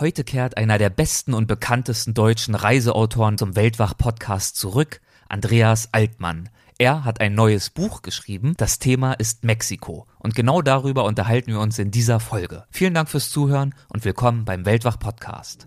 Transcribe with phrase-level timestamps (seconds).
[0.00, 6.50] Heute kehrt einer der besten und bekanntesten deutschen Reiseautoren zum Weltwach-Podcast zurück, Andreas Altmann.
[6.78, 8.54] Er hat ein neues Buch geschrieben.
[8.56, 10.06] Das Thema ist Mexiko.
[10.20, 12.62] Und genau darüber unterhalten wir uns in dieser Folge.
[12.70, 15.66] Vielen Dank fürs Zuhören und willkommen beim Weltwach-Podcast.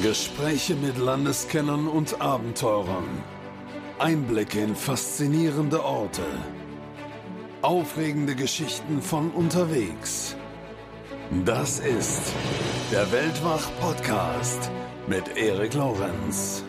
[0.00, 3.24] Gespräche mit Landeskennern und Abenteurern.
[3.98, 6.22] Einblicke in faszinierende Orte.
[7.62, 10.36] Aufregende Geschichten von unterwegs.
[11.46, 12.34] Das ist
[12.92, 14.70] der Weltwach-Podcast
[15.08, 16.62] mit Erik Lorenz.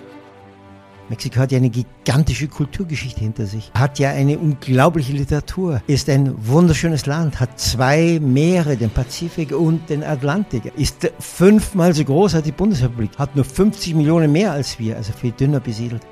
[1.09, 6.33] Mexiko hat ja eine gigantische Kulturgeschichte hinter sich, hat ja eine unglaubliche Literatur, ist ein
[6.47, 12.45] wunderschönes Land, hat zwei Meere, den Pazifik und den Atlantik, ist fünfmal so groß als
[12.45, 16.07] die Bundesrepublik, hat nur 50 Millionen mehr als wir, also viel dünner besiedelt.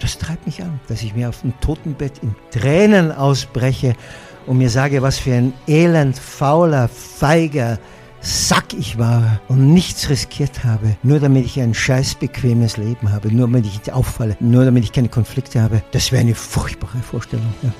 [0.00, 3.94] Das treibt mich an, dass ich mir auf dem Totenbett in Tränen ausbreche
[4.46, 7.78] und mir sage, was für ein elend, fauler, feiger
[8.20, 13.32] Sack ich war und nichts riskiert habe, nur damit ich ein scheiß bequemes Leben habe,
[13.32, 16.98] nur damit ich nicht auffalle, nur damit ich keine Konflikte habe, das wäre eine furchtbare
[16.98, 17.54] Vorstellung.
[17.62, 17.72] Ja.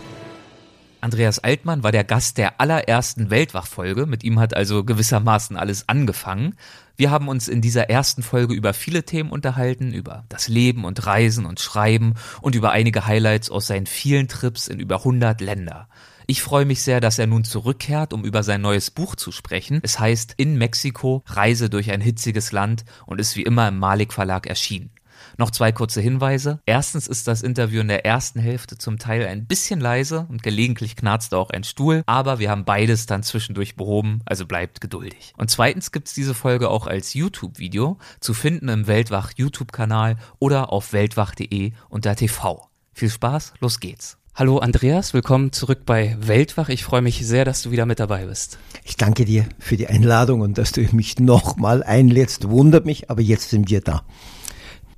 [1.00, 4.06] Andreas Altmann war der Gast der allerersten Weltwachfolge.
[4.06, 6.54] Mit ihm hat also gewissermaßen alles angefangen.
[6.96, 11.06] Wir haben uns in dieser ersten Folge über viele Themen unterhalten, über das Leben und
[11.06, 15.88] Reisen und Schreiben und über einige Highlights aus seinen vielen Trips in über 100 Länder.
[16.28, 19.78] Ich freue mich sehr, dass er nun zurückkehrt, um über sein neues Buch zu sprechen.
[19.84, 24.12] Es heißt In Mexiko, Reise durch ein hitziges Land und ist wie immer im Malik
[24.12, 24.90] Verlag erschienen.
[25.38, 26.60] Noch zwei kurze Hinweise.
[26.66, 30.96] Erstens ist das Interview in der ersten Hälfte zum Teil ein bisschen leise und gelegentlich
[30.96, 35.32] knarzt auch ein Stuhl, aber wir haben beides dann zwischendurch behoben, also bleibt geduldig.
[35.36, 40.92] Und zweitens gibt's diese Folge auch als YouTube-Video zu finden im Weltwach YouTube-Kanal oder auf
[40.92, 42.68] weltwach.de unter TV.
[42.94, 44.18] Viel Spaß, los geht's.
[44.38, 46.68] Hallo Andreas, willkommen zurück bei Weltwach.
[46.68, 48.58] Ich freue mich sehr, dass du wieder mit dabei bist.
[48.84, 52.50] Ich danke dir für die Einladung und dass du mich nochmal einlädst.
[52.50, 54.04] Wundert mich, aber jetzt sind wir da.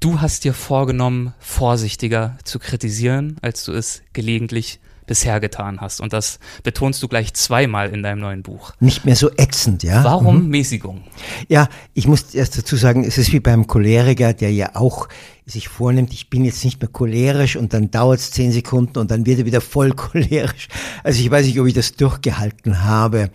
[0.00, 6.00] Du hast dir vorgenommen, vorsichtiger zu kritisieren, als du es gelegentlich bisher getan hast.
[6.00, 8.72] Und das betonst du gleich zweimal in deinem neuen Buch.
[8.78, 10.04] Nicht mehr so ätzend, ja.
[10.04, 10.50] Warum mhm.
[10.50, 11.02] Mäßigung?
[11.48, 15.08] Ja, ich muss erst dazu sagen, es ist wie beim Choleriker, der ja auch
[15.44, 19.10] sich vornimmt, ich bin jetzt nicht mehr cholerisch und dann dauert es zehn Sekunden und
[19.10, 20.68] dann wird er wieder voll cholerisch.
[21.02, 23.30] Also ich weiß nicht, ob ich das durchgehalten habe.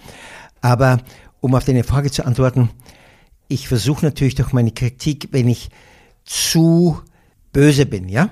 [0.61, 0.99] Aber
[1.41, 2.69] um auf deine Frage zu antworten,
[3.49, 5.69] ich versuche natürlich durch meine Kritik, wenn ich
[6.23, 7.01] zu
[7.51, 8.29] böse bin, ja,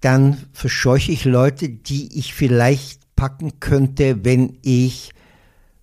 [0.00, 5.10] dann verscheuche ich Leute, die ich vielleicht packen könnte, wenn ich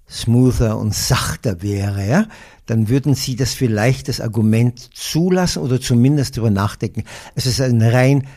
[0.09, 2.27] smoother und sachter wäre, ja,
[2.65, 7.03] dann würden sie das vielleicht das Argument zulassen oder zumindest darüber nachdenken.
[7.35, 8.27] Es ist eine rein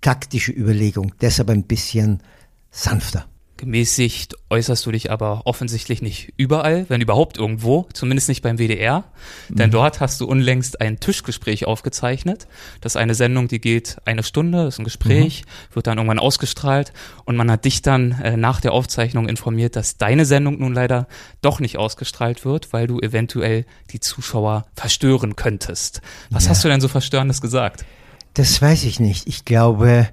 [0.00, 2.22] taktische Überlegung, deshalb ein bisschen
[2.70, 3.26] sanfter.
[3.60, 9.04] Gemäßigt äußerst du dich aber offensichtlich nicht überall, wenn überhaupt irgendwo, zumindest nicht beim WDR.
[9.50, 9.56] Mhm.
[9.56, 12.48] Denn dort hast du unlängst ein Tischgespräch aufgezeichnet.
[12.80, 15.74] Das ist eine Sendung, die geht eine Stunde, ist ein Gespräch, mhm.
[15.74, 16.94] wird dann irgendwann ausgestrahlt
[17.26, 21.06] und man hat dich dann äh, nach der Aufzeichnung informiert, dass deine Sendung nun leider
[21.42, 26.00] doch nicht ausgestrahlt wird, weil du eventuell die Zuschauer verstören könntest.
[26.30, 26.52] Was ja.
[26.52, 27.84] hast du denn so verstörendes gesagt?
[28.32, 29.26] Das weiß ich nicht.
[29.26, 30.08] Ich glaube,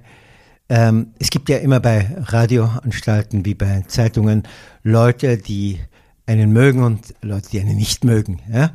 [0.68, 4.42] ähm, es gibt ja immer bei Radioanstalten wie bei Zeitungen
[4.82, 5.80] Leute, die
[6.26, 8.40] einen mögen und Leute, die einen nicht mögen.
[8.52, 8.72] Ja?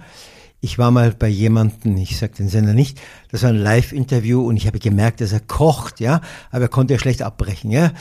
[0.60, 3.00] Ich war mal bei jemanden, ich sage den Sender nicht,
[3.30, 6.22] das war ein Live-Interview und ich habe gemerkt, dass er kocht, ja,
[6.52, 7.92] aber er konnte ja schlecht abbrechen, ja.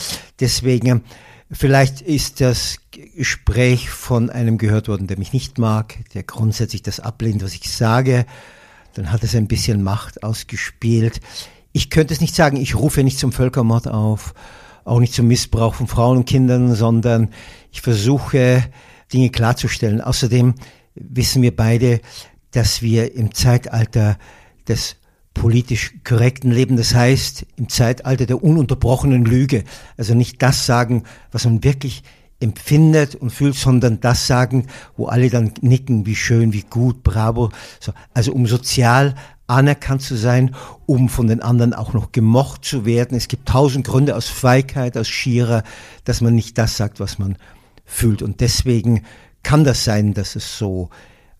[0.41, 1.03] Deswegen,
[1.51, 7.01] vielleicht ist das Gespräch von einem gehört worden, der mich nicht mag, der grundsätzlich das
[7.01, 8.27] ablehnt, was ich sage.
[8.95, 11.21] Dann hat es ein bisschen Macht ausgespielt
[11.73, 14.35] ich könnte es nicht sagen, ich rufe nicht zum Völkermord auf,
[14.85, 17.31] auch nicht zum Missbrauch von Frauen und Kindern, sondern
[17.71, 18.65] ich versuche
[19.13, 20.01] Dinge klarzustellen.
[20.01, 20.55] Außerdem
[20.95, 22.01] wissen wir beide,
[22.51, 24.19] dass wir im Zeitalter
[24.69, 24.97] des
[25.35, 29.65] politisch korrekten Leben, das heißt im Zeitalter der ununterbrochenen Lüge,
[29.97, 32.03] also nicht das sagen, was man wirklich
[32.41, 34.67] empfindet und fühlt, sondern das sagen,
[34.97, 37.51] wo alle dann nicken, wie schön, wie gut, bravo.
[37.81, 39.15] So, also um sozial
[39.53, 40.55] anerkannt zu sein,
[40.87, 43.17] um von den anderen auch noch gemocht zu werden.
[43.17, 45.63] Es gibt tausend Gründe aus Feigheit, aus Schierer,
[46.05, 47.37] dass man nicht das sagt, was man
[47.85, 48.23] fühlt.
[48.23, 49.05] Und deswegen
[49.43, 50.91] kann das sein, dass es so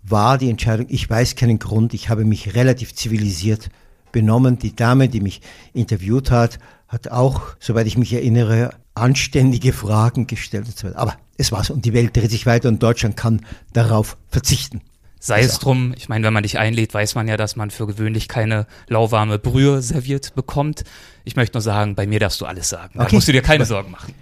[0.03, 0.87] war, die Entscheidung.
[0.91, 1.95] Ich weiß keinen Grund.
[1.95, 3.71] Ich habe mich relativ zivilisiert
[4.11, 4.59] benommen.
[4.59, 5.41] Die Dame, die mich
[5.73, 6.59] interviewt hat,
[6.89, 10.89] hat auch, soweit ich mich erinnere, anständige Fragen gestellt so.
[10.95, 13.41] Aber es war's und die Welt dreht sich weiter und Deutschland kann
[13.73, 14.83] darauf verzichten.
[15.25, 17.87] Sei es drum, ich meine, wenn man dich einlädt, weiß man ja, dass man für
[17.87, 20.83] gewöhnlich keine lauwarme Brühe serviert bekommt.
[21.23, 22.95] Ich möchte nur sagen, bei mir darfst du alles sagen.
[22.99, 24.15] Da musst du dir keine Sorgen machen.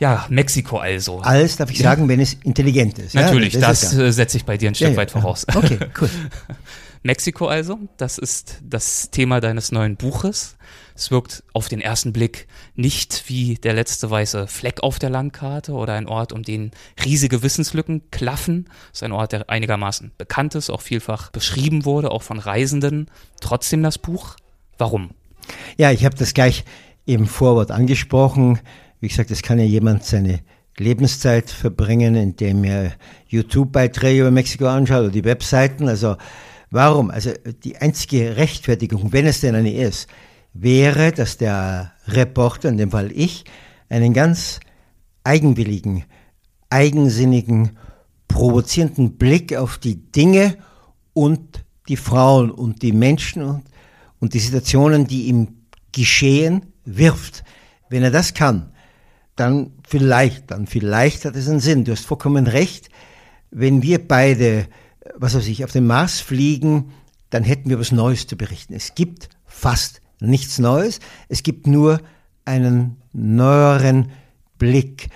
[0.00, 1.20] Ja, Mexiko also.
[1.20, 3.14] Alles darf ich sagen, wenn es intelligent ist.
[3.14, 5.46] Natürlich, ja, das, das äh, setze ich bei dir ein Stück Ja, ja, weit voraus.
[5.48, 5.56] ja.
[5.58, 6.10] Okay, cool.
[7.04, 10.55] Mexiko also, das ist das Thema deines neuen Buches.
[10.96, 15.72] Es wirkt auf den ersten Blick nicht wie der letzte weiße Fleck auf der Landkarte
[15.72, 16.70] oder ein Ort, um den
[17.04, 18.70] riesige Wissenslücken klaffen.
[18.92, 23.10] Es ist ein Ort, der einigermaßen bekannt ist, auch vielfach beschrieben wurde, auch von Reisenden.
[23.42, 24.36] Trotzdem das Buch.
[24.78, 25.10] Warum?
[25.76, 26.64] Ja, ich habe das gleich
[27.04, 28.58] im Vorwort angesprochen.
[29.00, 30.40] Wie gesagt, es kann ja jemand seine
[30.78, 32.92] Lebenszeit verbringen, indem er
[33.28, 35.88] YouTube-Beiträge über Mexiko anschaut oder die Webseiten.
[35.88, 36.16] Also
[36.70, 37.10] warum?
[37.10, 37.32] Also
[37.64, 40.08] die einzige Rechtfertigung, wenn es denn eine ist,
[40.62, 43.44] wäre, dass der Reporter, in dem Fall ich,
[43.88, 44.60] einen ganz
[45.24, 46.04] eigenwilligen,
[46.70, 47.78] eigensinnigen,
[48.28, 50.56] provozierenden Blick auf die Dinge
[51.12, 53.64] und die Frauen und die Menschen und,
[54.20, 55.48] und die Situationen, die im
[55.92, 57.44] Geschehen wirft.
[57.88, 58.72] Wenn er das kann,
[59.36, 61.84] dann vielleicht, dann vielleicht hat es einen Sinn.
[61.84, 62.88] Du hast vollkommen recht.
[63.50, 64.66] Wenn wir beide,
[65.16, 66.92] was weiß ich, auf den Mars fliegen,
[67.30, 68.74] dann hätten wir was Neues zu berichten.
[68.74, 71.00] Es gibt fast nichts Neues.
[71.28, 72.00] Es gibt nur
[72.44, 74.10] einen neueren
[74.58, 75.08] Blick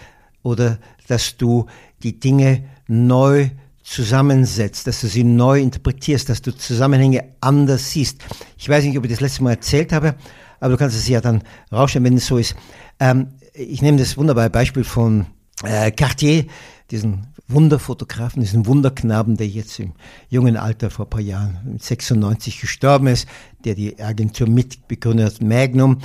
[0.42, 1.66] oder dass du
[2.02, 3.50] die Dinge neu
[3.82, 8.22] zusammensetzt, dass du sie neu interpretierst, dass du Zusammenhänge anders siehst.
[8.56, 10.14] Ich weiß nicht, ob ich das letzte Mal erzählt habe,
[10.60, 11.42] aber du kannst es ja dann
[11.72, 12.54] rausstellen, wenn es so ist.
[13.00, 15.26] Ähm, ich nehme das wunderbare Beispiel von
[15.64, 16.46] äh, Cartier,
[16.90, 19.92] diesen Wunderfotografen, diesen Wunderknaben, der jetzt im
[20.28, 23.26] jungen Alter vor ein paar Jahren mit 96 gestorben ist,
[23.64, 25.98] der die Agentur mitbegründet hat, Magnum.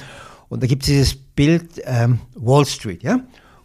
[0.49, 3.19] Und da gibt es dieses Bild ähm, Wall Street, ja.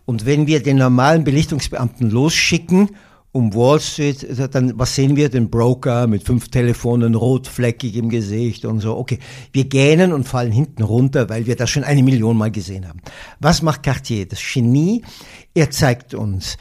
[0.06, 2.90] Und wenn wir den normalen Belichtungsbeamten losschicken,
[3.32, 5.28] um Wall Street, dann was sehen wir?
[5.28, 8.96] Den Broker mit fünf Telefonen, rotfleckig im Gesicht und so.
[8.96, 9.20] Okay,
[9.52, 13.00] wir gähnen und fallen hinten runter, weil wir das schon eine Million Mal gesehen haben.
[13.38, 14.26] Was macht Cartier?
[14.26, 15.02] Das Genie,
[15.54, 16.56] er zeigt uns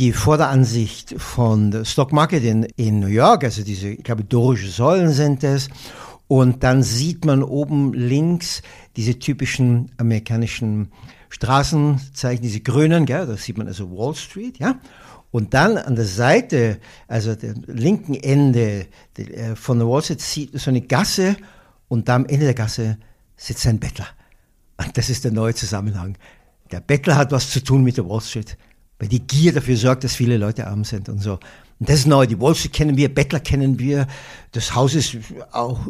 [0.00, 5.12] die Vorderansicht von Stock Market in, in New York, also diese, ich glaube, dorische Säulen
[5.12, 5.68] sind es.
[6.26, 8.62] Und dann sieht man oben links
[8.96, 10.90] diese typischen amerikanischen
[11.28, 14.80] Straßenzeichen, diese grünen, gell, da sieht man also Wall Street, ja.
[15.32, 18.86] Und dann an der Seite, also dem linken Ende
[19.16, 21.36] äh, von der Wall Street, sieht so eine Gasse
[21.88, 22.96] und da am Ende der Gasse
[23.36, 24.08] sitzt ein Bettler.
[24.78, 26.16] Und das ist der neue Zusammenhang.
[26.72, 28.56] Der Bettler hat was zu tun mit der Wall Street,
[29.00, 31.40] weil die Gier dafür sorgt, dass viele Leute arm sind und so.
[31.80, 32.26] Und das ist neu.
[32.26, 34.06] Die Wall Street kennen wir, Bettler kennen wir.
[34.52, 35.16] Das Haus ist
[35.50, 35.80] auch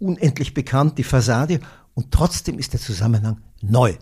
[0.00, 1.60] unendlich bekannt, die Fassade.
[1.94, 3.94] Und trotzdem ist der Zusammenhang neu.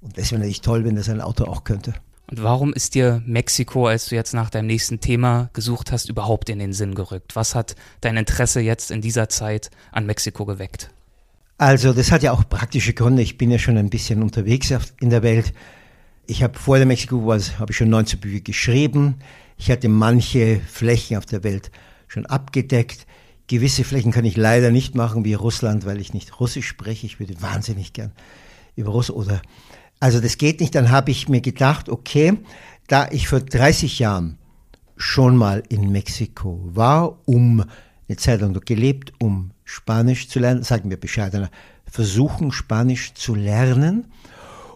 [0.00, 1.94] Und das wäre natürlich toll, wenn das ein Autor auch könnte.
[2.30, 6.48] Und warum ist dir Mexiko, als du jetzt nach deinem nächsten Thema gesucht hast, überhaupt
[6.48, 7.36] in den Sinn gerückt?
[7.36, 10.90] Was hat dein Interesse jetzt in dieser Zeit an Mexiko geweckt?
[11.58, 13.22] Also das hat ja auch praktische Gründe.
[13.22, 15.52] Ich bin ja schon ein bisschen unterwegs in der Welt.
[16.26, 17.20] Ich habe vor der Mexiko
[17.58, 19.16] habe ich schon 19 Bücher geschrieben.
[19.58, 21.70] Ich hatte manche Flächen auf der Welt
[22.08, 23.06] schon abgedeckt.
[23.46, 27.04] Gewisse Flächen kann ich leider nicht machen, wie Russland, weil ich nicht Russisch spreche.
[27.04, 28.12] Ich würde wahnsinnig gern
[28.74, 29.42] über Russisch oder
[30.00, 30.74] also das geht nicht.
[30.74, 32.38] Dann habe ich mir gedacht, okay,
[32.86, 34.38] da ich vor 30 Jahren
[34.96, 37.64] schon mal in Mexiko war, um
[38.08, 41.50] eine Zeit lang dort gelebt, um Spanisch zu lernen, sagen wir bescheidener,
[41.84, 44.06] versuchen Spanisch zu lernen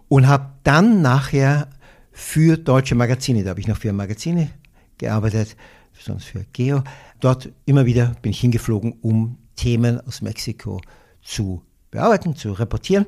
[0.08, 1.68] und habe dann nachher
[2.12, 4.50] für deutsche Magazine, da habe ich noch für Magazine
[4.98, 5.56] gearbeitet,
[5.98, 6.82] sonst für Geo,
[7.20, 10.80] dort immer wieder bin ich hingeflogen, um Themen aus Mexiko
[11.22, 13.06] zu bearbeiten, zu reportieren.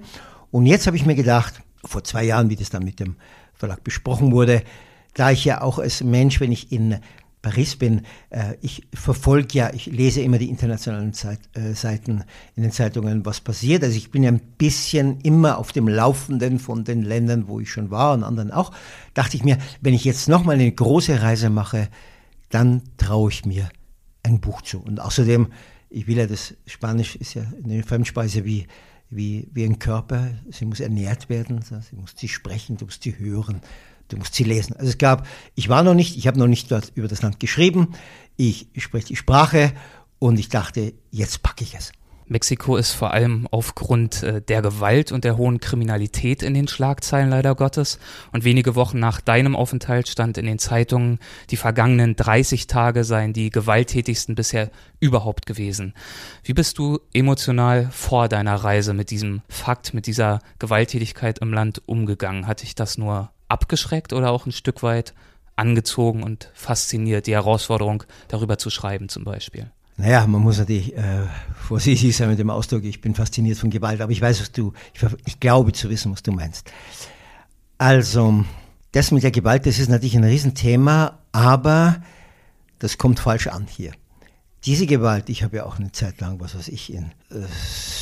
[0.50, 3.16] Und jetzt habe ich mir gedacht, vor zwei Jahren, wie das dann mit dem
[3.54, 4.62] Verlag besprochen wurde,
[5.14, 6.98] da ich ja auch als Mensch, wenn ich in
[7.42, 12.62] Paris bin, äh, ich verfolge ja, ich lese immer die internationalen Zeit, äh, Seiten in
[12.62, 13.82] den Zeitungen, was passiert.
[13.82, 17.70] Also ich bin ja ein bisschen immer auf dem Laufenden von den Ländern, wo ich
[17.70, 18.72] schon war und anderen auch.
[19.14, 21.88] Dachte ich mir, wenn ich jetzt nochmal eine große Reise mache,
[22.50, 23.70] dann traue ich mir
[24.22, 24.80] ein Buch zu.
[24.80, 25.48] Und außerdem,
[25.88, 28.66] ich will ja das Spanisch ist ja eine Fremdspeise wie
[29.10, 30.30] wie, wie ein Körper.
[30.50, 33.60] Sie muss ernährt werden, sie muss sie sprechen, du musst sie hören,
[34.10, 34.74] du musst sie lesen.
[34.76, 37.88] Also es gab, ich war noch nicht, ich habe noch nicht über das Land geschrieben,
[38.36, 39.72] ich spreche die Sprache
[40.18, 41.92] und ich dachte, jetzt packe ich es.
[42.30, 47.28] Mexiko ist vor allem aufgrund äh, der Gewalt und der hohen Kriminalität in den Schlagzeilen
[47.28, 47.98] leider Gottes.
[48.30, 51.18] Und wenige Wochen nach deinem Aufenthalt stand in den Zeitungen,
[51.50, 55.92] die vergangenen 30 Tage seien die gewalttätigsten bisher überhaupt gewesen.
[56.44, 61.82] Wie bist du emotional vor deiner Reise mit diesem Fakt, mit dieser Gewalttätigkeit im Land
[61.86, 62.46] umgegangen?
[62.46, 65.14] Hat dich das nur abgeschreckt oder auch ein Stück weit
[65.56, 69.70] angezogen und fasziniert, die Herausforderung darüber zu schreiben zum Beispiel?
[69.96, 74.00] Naja, man muss natürlich äh, vorsichtig sein mit dem Ausdruck, ich bin fasziniert von Gewalt,
[74.00, 76.72] aber ich weiß, was du, ich, ich glaube zu wissen, was du meinst.
[77.76, 78.44] Also,
[78.92, 82.02] Das mit der Gewalt, das ist natürlich ein Riesenthema, aber
[82.80, 83.92] das kommt falsch an hier.
[84.64, 87.46] Diese Gewalt, ich habe ja auch eine Zeit lang, was weiß ich, in äh,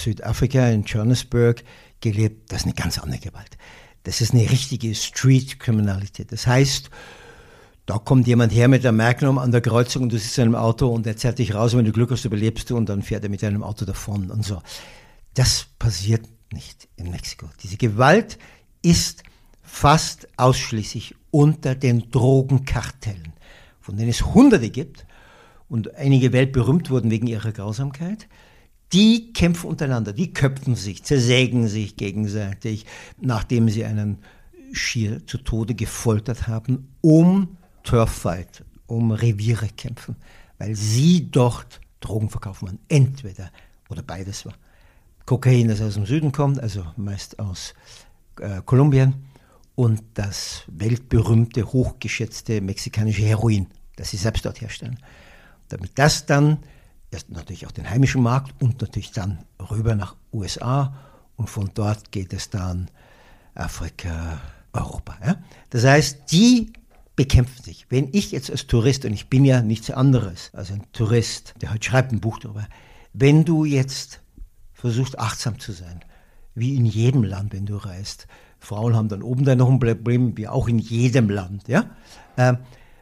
[0.02, 1.62] Südafrika, in Johannesburg
[2.00, 3.58] gelebt, das ist eine ganz andere Gewalt.
[4.04, 6.32] Das ist eine richtige Street-Kriminalität.
[6.32, 6.90] Das heißt,
[7.86, 10.54] da kommt jemand her mit der Magnum an der Kreuzung und du sitzt in einem
[10.56, 13.24] Auto und er zerrt dich raus, wenn du Glück hast, überlebst du und dann fährt
[13.24, 14.62] er mit deinem Auto davon und so.
[15.34, 17.46] Das passiert nicht in Mexiko.
[17.62, 18.38] Diese Gewalt
[18.82, 19.22] ist
[19.62, 23.32] fast ausschließlich unter den Drogenkartellen,
[23.80, 25.06] von denen es Hunderte gibt
[25.68, 28.28] und einige weltberühmt wurden wegen ihrer Grausamkeit,
[28.92, 32.86] die kämpfen untereinander, die köpfen sich, zersägen sich gegenseitig,
[33.20, 34.18] nachdem sie einen
[34.72, 40.16] schier zu Tode gefoltert haben, um Turffight, um Reviere kämpfen,
[40.58, 42.78] weil sie dort Drogen verkaufen wollen.
[42.88, 43.50] Entweder
[43.88, 44.54] oder beides war.
[45.26, 47.74] Kokain, das aus dem Süden kommt, also meist aus
[48.40, 49.14] äh, Kolumbien,
[49.74, 54.98] und das weltberühmte, hochgeschätzte mexikanische Heroin, das sie selbst dort herstellen
[55.68, 56.58] damit das dann
[57.10, 59.38] erst natürlich auch den heimischen Markt und natürlich dann
[59.70, 60.94] rüber nach USA
[61.36, 62.90] und von dort geht es dann
[63.54, 64.40] Afrika,
[64.72, 65.16] Europa.
[65.24, 65.36] Ja?
[65.70, 66.72] Das heißt, die
[67.16, 67.86] bekämpfen sich.
[67.88, 71.72] Wenn ich jetzt als Tourist, und ich bin ja nichts anderes als ein Tourist, der
[71.72, 72.68] heute schreibt ein Buch darüber,
[73.12, 74.20] wenn du jetzt
[74.72, 76.00] versuchst achtsam zu sein,
[76.54, 78.28] wie in jedem Land, wenn du reist,
[78.60, 81.90] Frauen haben dann oben dann noch ein Problem, wie auch in jedem Land, ja,
[82.36, 82.54] äh,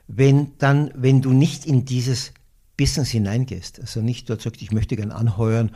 [0.08, 2.32] wenn dann, wenn du nicht in dieses
[2.76, 3.80] Business hineingehst.
[3.80, 5.70] Also nicht dort sagst, ich möchte gern anheuern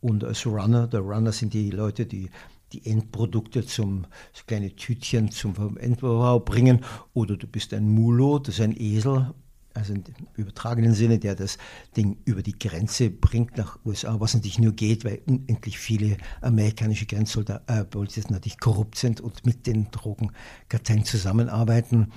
[0.00, 2.30] und als Runner, der Runner sind die Leute, die
[2.72, 6.84] die Endprodukte zum so kleine Tütchen zum Endverbrauch bringen
[7.14, 9.32] oder du bist ein Mulo, das ist ein Esel,
[9.76, 10.02] also im
[10.34, 11.58] übertragenen Sinne, der das
[11.96, 17.06] Ding über die Grenze bringt nach USA, was natürlich nur geht, weil unendlich viele amerikanische
[17.06, 22.12] Grenzpolizisten äh, natürlich korrupt sind und mit den Drogenkartellen zusammenarbeiten.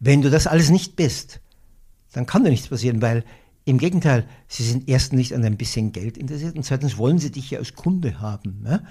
[0.00, 1.40] Wenn du das alles nicht bist,
[2.12, 3.24] dann kann dir nichts passieren, weil
[3.66, 7.32] im Gegenteil, sie sind erstens nicht an ein bisschen Geld interessiert und zweitens wollen sie
[7.32, 8.62] dich ja als Kunde haben.
[8.62, 8.84] Ne?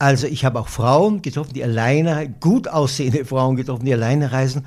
[0.00, 4.66] Also ich habe auch Frauen getroffen, die alleine, gut aussehende Frauen getroffen, die alleine reisen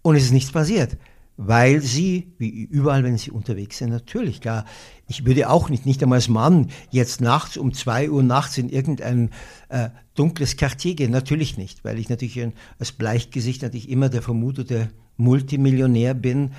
[0.00, 0.96] und es ist nichts passiert.
[1.36, 4.64] Weil sie, wie überall, wenn sie unterwegs sind, natürlich, klar,
[5.06, 8.70] ich würde auch nicht, nicht einmal als Mann, jetzt nachts um zwei Uhr nachts in
[8.70, 9.28] irgendein
[9.68, 14.22] äh, dunkles Quartier gehen, natürlich nicht, weil ich natürlich ein, als Bleichgesicht natürlich immer der
[14.22, 14.88] vermutete
[15.18, 16.52] Multimillionär bin,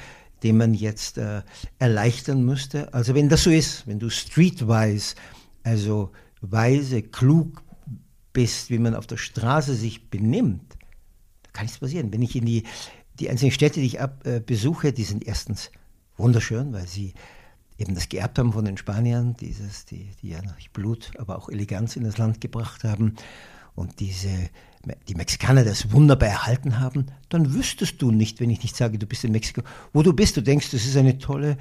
[0.44, 1.42] den man jetzt äh,
[1.80, 2.94] erleichtern müsste.
[2.94, 5.16] Also wenn das so ist, wenn du streetwise,
[5.64, 7.64] also weise, klug
[8.34, 10.78] bist, wie man auf der Straße sich benimmt,
[11.44, 12.14] da kann nichts passieren.
[12.14, 12.64] Wenn ich in die,
[13.20, 15.72] die einzelnen Städte, die ich ab, äh, besuche, die sind erstens
[16.18, 17.14] wunderschön, weil sie
[17.78, 21.50] eben das geerbt haben von den Spaniern, dieses, die, die ja natürlich Blut, aber auch
[21.50, 23.16] Eleganz in das Land gebracht haben
[23.76, 24.50] und diese
[25.08, 29.06] die Mexikaner das wunderbar erhalten haben, dann wüsstest du nicht, wenn ich nicht sage, du
[29.06, 29.62] bist in Mexiko,
[29.94, 30.38] wo du bist.
[30.38, 31.58] Du denkst, das ist eine tolle,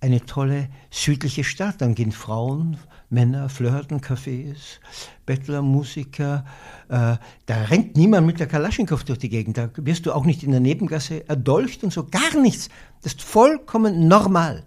[0.00, 1.80] eine tolle südliche Stadt.
[1.80, 4.80] Dann gehen Frauen, Männer, flirten, Cafés,
[5.26, 6.44] Bettler, Musiker.
[6.88, 9.58] Äh, da rennt niemand mit der Kalaschnikow durch die Gegend.
[9.58, 12.04] Da wirst du auch nicht in der Nebengasse erdolcht und so.
[12.04, 12.68] Gar nichts.
[13.02, 14.64] Das ist vollkommen normal.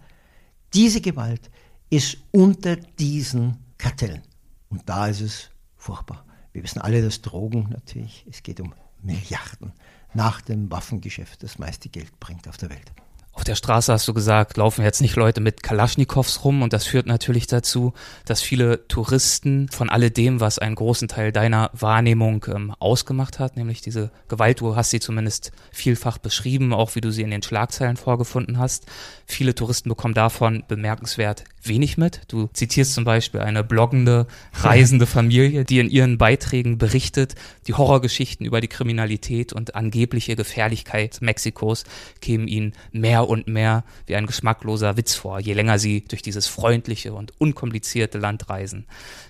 [0.74, 1.50] Diese Gewalt
[1.89, 4.22] ist unter diesen Kartellen.
[4.69, 6.24] Und da ist es furchtbar.
[6.59, 9.71] Wir wissen alle, dass Drogen natürlich, es geht um Milliarden
[10.13, 12.91] nach dem Waffengeschäft das meiste Geld bringt auf der Welt.
[13.31, 16.85] Auf der Straße hast du gesagt, laufen jetzt nicht Leute mit Kalaschnikows rum und das
[16.85, 17.93] führt natürlich dazu,
[18.25, 23.79] dass viele Touristen von alledem, was einen großen Teil deiner Wahrnehmung ähm, ausgemacht hat, nämlich
[23.79, 27.95] diese Gewalt, du hast sie zumindest vielfach beschrieben, auch wie du sie in den Schlagzeilen
[27.95, 28.85] vorgefunden hast.
[29.25, 32.21] Viele Touristen bekommen davon bemerkenswert wenig mit.
[32.27, 37.35] Du zitierst zum Beispiel eine bloggende, reisende Familie, die in ihren Beiträgen berichtet,
[37.67, 41.83] die Horrorgeschichten über die Kriminalität und angebliche Gefährlichkeit Mexikos
[42.21, 46.47] kämen ihnen mehr und mehr wie ein geschmackloser Witz vor, je länger sie durch dieses
[46.47, 48.85] freundliche und unkomplizierte Land reisen.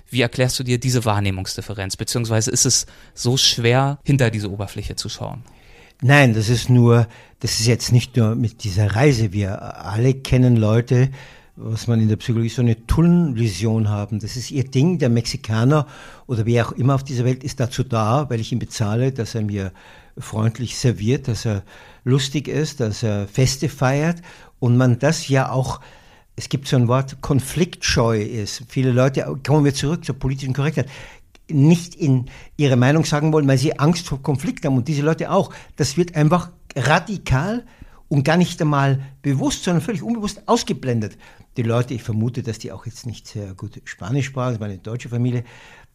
[0.10, 5.10] Wie erklärst du dir diese Wahrnehmungsdifferenz, beziehungsweise ist es so schwer, hinter diese Oberfläche zu
[5.10, 5.44] schauen?
[6.02, 7.08] Nein, das ist nur,
[7.42, 9.34] das ist jetzt nicht nur mit dieser Reise.
[9.34, 11.10] Wir alle kennen Leute,
[11.62, 14.20] was man in der Psychologie so eine Tunnelvision haben.
[14.20, 14.98] Das ist ihr Ding.
[14.98, 15.88] Der Mexikaner
[16.26, 19.36] oder wer auch immer auf dieser Welt ist dazu da, weil ich ihn bezahle, dass
[19.36, 19.72] er mir
[20.18, 21.64] freundlich serviert, dass er
[22.06, 24.22] lustig ist, dass er Feste feiert
[24.60, 25.82] und man das ja auch
[26.36, 28.64] es gibt so ein Wort, konfliktscheu ist.
[28.70, 30.88] Viele Leute, kommen wir zurück zur politischen Korrektheit,
[31.50, 35.32] nicht in ihre Meinung sagen wollen, weil sie Angst vor Konflikt haben und diese Leute
[35.32, 35.54] auch.
[35.76, 37.66] Das wird einfach radikal
[38.08, 41.18] und gar nicht einmal bewusst, sondern völlig unbewusst ausgeblendet.
[41.58, 44.68] Die Leute, ich vermute, dass die auch jetzt nicht sehr gut Spanisch sprachen, das war
[44.68, 45.44] eine deutsche Familie,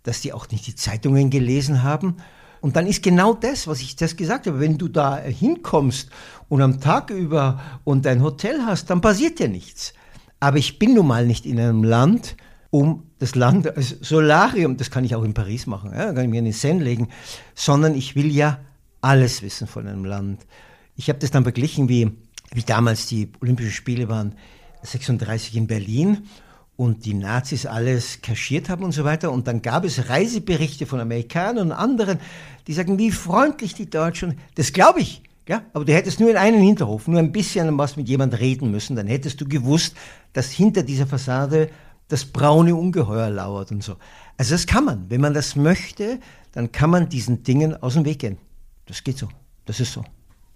[0.02, 2.16] dass die auch nicht die Zeitungen gelesen haben.
[2.60, 6.08] und dann ist genau das, was ich das gesagt habe, wenn du da hinkommst
[6.48, 9.92] und am Tag über und ein Hotel hast, dann passiert ja nichts.
[10.40, 12.36] Aber ich bin nun mal nicht in einem Land,
[12.70, 16.30] um das Land als Solarium, das kann ich auch in Paris machen, ja, kann ich
[16.30, 17.08] mir in den Seine legen,
[17.54, 18.58] sondern ich will ja
[19.00, 20.44] alles wissen von einem Land.
[20.96, 22.10] Ich habe das dann verglichen, wie,
[22.52, 24.34] wie damals die Olympischen Spiele waren,
[24.84, 26.28] 36 in Berlin
[26.76, 29.32] und die Nazis alles kaschiert haben und so weiter.
[29.32, 32.18] Und dann gab es Reiseberichte von Amerikanern und anderen,
[32.66, 34.38] die sagen, wie freundlich die Deutschen.
[34.54, 35.22] Das glaube ich.
[35.46, 38.70] Ja, aber du hättest nur in einen Hinterhof, nur ein bisschen was mit jemand reden
[38.70, 39.94] müssen, dann hättest du gewusst,
[40.32, 41.68] dass hinter dieser Fassade
[42.08, 43.96] das braune Ungeheuer lauert und so.
[44.38, 45.10] Also das kann man.
[45.10, 46.18] Wenn man das möchte,
[46.52, 48.38] dann kann man diesen Dingen aus dem Weg gehen.
[48.86, 49.28] Das geht so.
[49.66, 50.02] Das ist so.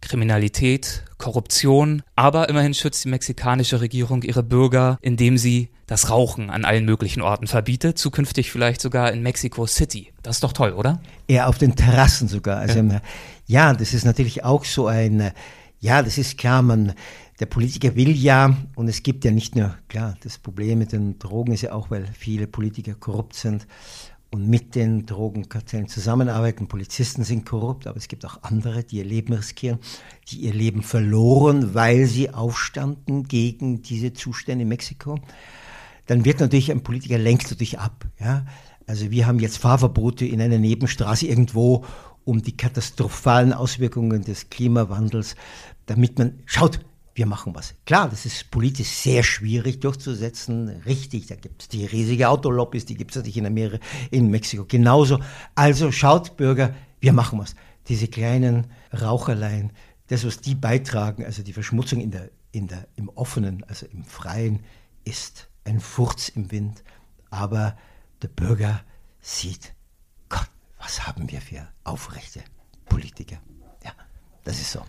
[0.01, 6.65] Kriminalität, Korruption, aber immerhin schützt die mexikanische Regierung ihre Bürger, indem sie das Rauchen an
[6.65, 10.13] allen möglichen Orten verbietet, zukünftig vielleicht sogar in Mexico City.
[10.23, 11.01] Das ist doch toll, oder?
[11.29, 12.59] Ja, auf den Terrassen sogar.
[12.59, 13.01] Also, ja.
[13.47, 15.33] ja, das ist natürlich auch so ein,
[15.81, 16.93] ja, das ist klar, man,
[17.41, 21.19] der Politiker will ja, und es gibt ja nicht nur, klar, das Problem mit den
[21.19, 23.67] Drogen ist ja auch, weil viele Politiker korrupt sind
[24.31, 26.69] und mit den Drogenkartellen zusammenarbeiten.
[26.69, 29.79] Polizisten sind korrupt, aber es gibt auch andere, die ihr Leben riskieren,
[30.29, 35.19] die ihr Leben verloren, weil sie aufstanden gegen diese Zustände in Mexiko.
[36.07, 38.07] Dann wird natürlich ein Politiker lenkt natürlich ab.
[38.19, 38.45] Ja?
[38.87, 41.85] Also wir haben jetzt Fahrverbote in einer Nebenstraße irgendwo,
[42.25, 45.37] um die katastrophalen Auswirkungen des Klimawandels,
[45.87, 46.81] damit man schaut,
[47.19, 47.75] wir machen was.
[47.85, 50.69] Klar, das ist politisch sehr schwierig durchzusetzen.
[50.87, 54.65] Richtig, da gibt es die riesige Autolobbys, die gibt es natürlich in Amerika, in Mexiko
[54.65, 55.19] genauso.
[55.57, 57.57] Also schaut, Bürger, wir machen was.
[57.89, 59.73] Diese kleinen Raucherlein,
[60.07, 64.05] das, was die beitragen, also die Verschmutzung in der, in der, im Offenen, also im
[64.05, 64.61] Freien,
[65.05, 66.85] ist ein Furz im Wind.
[67.31, 67.77] Aber
[68.23, 68.81] der Bürger
[69.21, 69.75] sieht,
[70.29, 70.49] Gott,
[70.79, 72.43] was haben wir für aufrechte
[72.87, 73.39] Politiker.
[73.85, 73.93] Ja,
[74.45, 74.83] das ist so.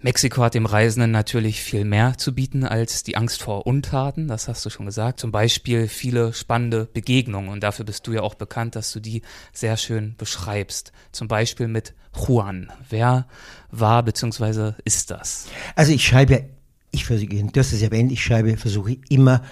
[0.00, 4.46] Mexiko hat dem Reisenden natürlich viel mehr zu bieten als die Angst vor Untaten, das
[4.46, 5.18] hast du schon gesagt.
[5.18, 9.22] Zum Beispiel viele spannende Begegnungen und dafür bist du ja auch bekannt, dass du die
[9.52, 10.92] sehr schön beschreibst.
[11.10, 12.70] Zum Beispiel mit Juan.
[12.88, 13.26] Wer
[13.72, 14.74] war bzw.
[14.84, 15.48] ist das?
[15.74, 16.48] Also ich schreibe,
[16.92, 19.42] ich versuche, du hast es erwähnt, ich schreibe, versuche immer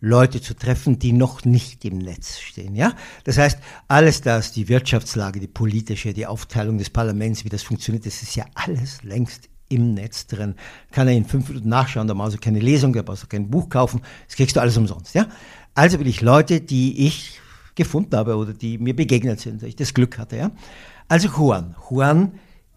[0.00, 2.74] Leute zu treffen, die noch nicht im Netz stehen.
[2.74, 7.62] Ja, das heißt, alles das, die Wirtschaftslage, die politische, die Aufteilung des Parlaments, wie das
[7.62, 10.54] funktioniert, das ist ja alles längst im Netz drin.
[10.90, 13.50] Kann er in fünf Minuten nachschauen, da brauchst du keine Lesung, da brauchst du kein
[13.50, 15.14] Buch kaufen, das kriegst du alles umsonst.
[15.14, 15.26] Ja?
[15.74, 17.40] Also will ich Leute, die ich
[17.74, 20.36] gefunden habe oder die mir begegnet sind, dass ich das Glück hatte.
[20.36, 20.50] Ja?
[21.08, 21.74] Also Juan.
[21.90, 22.32] Juan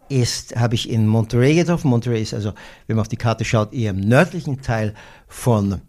[0.07, 1.89] ist, habe ich in Monterrey getroffen.
[1.89, 2.53] Monterrey ist also,
[2.87, 4.93] wenn man auf die Karte schaut, eher im nördlichen Teil
[5.27, 5.81] von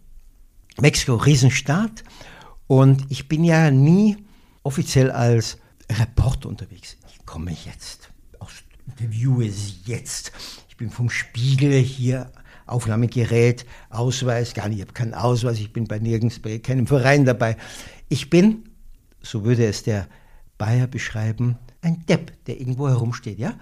[0.80, 2.02] Mexiko, Riesenstaat.
[2.66, 4.16] Und ich bin ja nie
[4.62, 5.58] offiziell als
[5.90, 6.96] Reporter unterwegs.
[7.08, 8.10] Ich komme jetzt
[8.86, 9.42] Interview
[9.84, 10.32] jetzt.
[10.76, 12.30] Ich bin vom Spiegel hier,
[12.66, 17.24] Aufnahmegerät, Ausweis, gar nicht, ich habe keinen Ausweis, ich bin bei nirgends, bei keinem Verein
[17.24, 17.56] dabei.
[18.10, 18.68] Ich bin,
[19.22, 20.06] so würde es der
[20.58, 23.54] Bayer beschreiben, ein Depp, der irgendwo herumsteht, ja?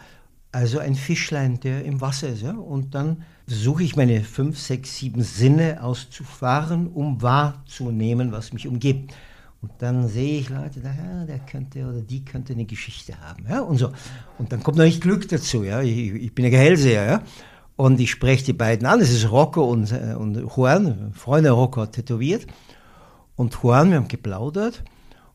[0.50, 2.50] Also ein Fischlein, der im Wasser ist, ja?
[2.50, 9.14] Und dann versuche ich meine fünf, sechs, sieben Sinne auszufahren, um wahrzunehmen, was mich umgibt.
[9.64, 13.46] Und dann sehe ich Leute, ja, der könnte oder die könnte eine Geschichte haben.
[13.48, 13.92] Ja, und so.
[14.38, 15.64] Und dann kommt noch nicht Glück dazu.
[15.64, 15.80] Ja.
[15.80, 17.06] Ich, ich bin ja Gehellseher.
[17.06, 17.22] Ja.
[17.74, 19.00] Und ich spreche die beiden an.
[19.00, 21.14] Es ist Rocco und, äh, und Juan.
[21.14, 22.46] Freunde Rocco hat tätowiert.
[23.36, 24.84] Und Juan, wir haben geplaudert.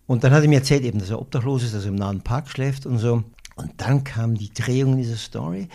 [0.06, 2.22] Und dann hat er mir erzählt, eben, dass er obdachlos ist, dass er im nahen
[2.22, 3.24] Park schläft und so.
[3.56, 5.70] Und dann kam die Drehung dieser Story,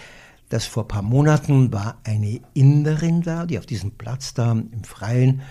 [0.48, 4.84] dass vor ein paar Monaten war eine Inderin da, die auf diesem Platz da im
[4.84, 5.42] Freien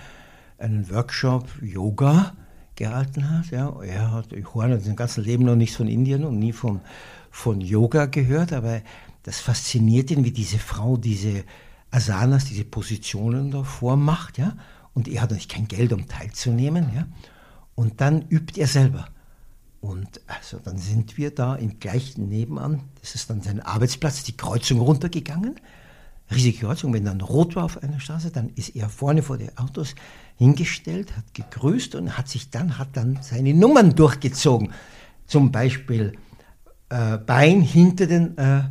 [0.57, 2.31] einen Workshop Yoga
[2.75, 3.51] gehalten hat.
[3.51, 3.73] Ja.
[3.81, 6.81] Er hat, Juan hat sein ganzes Leben noch nichts von Indien und nie von,
[7.31, 8.81] von Yoga gehört, aber
[9.23, 11.43] das fasziniert ihn, wie diese Frau diese
[11.91, 14.37] Asanas, diese Positionen da vormacht.
[14.37, 14.55] Ja.
[14.93, 16.91] Und er hat natürlich kein Geld, um teilzunehmen.
[16.95, 17.07] Ja.
[17.75, 19.07] Und dann übt er selber.
[19.83, 24.37] Und also dann sind wir da im gleichen Nebenan, das ist dann sein Arbeitsplatz, die
[24.37, 25.55] Kreuzung runtergegangen.
[26.31, 29.57] Riesige Kreuzung, wenn dann rot war auf einer Straße, dann ist er vorne vor den
[29.57, 29.93] Autos
[30.37, 34.71] hingestellt, hat gegrüßt und hat sich dann, hat dann seine Nummern durchgezogen.
[35.25, 36.13] Zum Beispiel
[36.89, 38.63] äh, Bein hinter den, äh,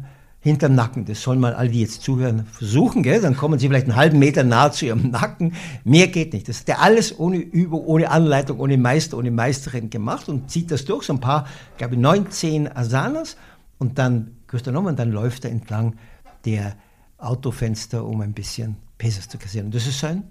[0.42, 1.05] hinterm Nacken.
[1.05, 3.20] Das sollen mal alle, die jetzt zuhören, versuchen, gell?
[3.20, 5.55] Dann kommen sie vielleicht einen halben Meter nahe zu ihrem Nacken.
[5.85, 6.48] Mehr geht nicht.
[6.48, 10.70] Das hat er alles ohne Übung, ohne Anleitung, ohne Meister, ohne Meisterin gemacht und zieht
[10.70, 11.05] das durch.
[11.05, 11.46] So ein paar,
[11.79, 13.37] glaube ich, neun, zehn Asanas
[13.79, 15.96] und dann grüßt er nochmal und dann läuft er entlang
[16.44, 16.75] der
[17.18, 19.70] Autofenster, um ein bisschen Pesos zu kassieren.
[19.70, 20.25] Das ist sein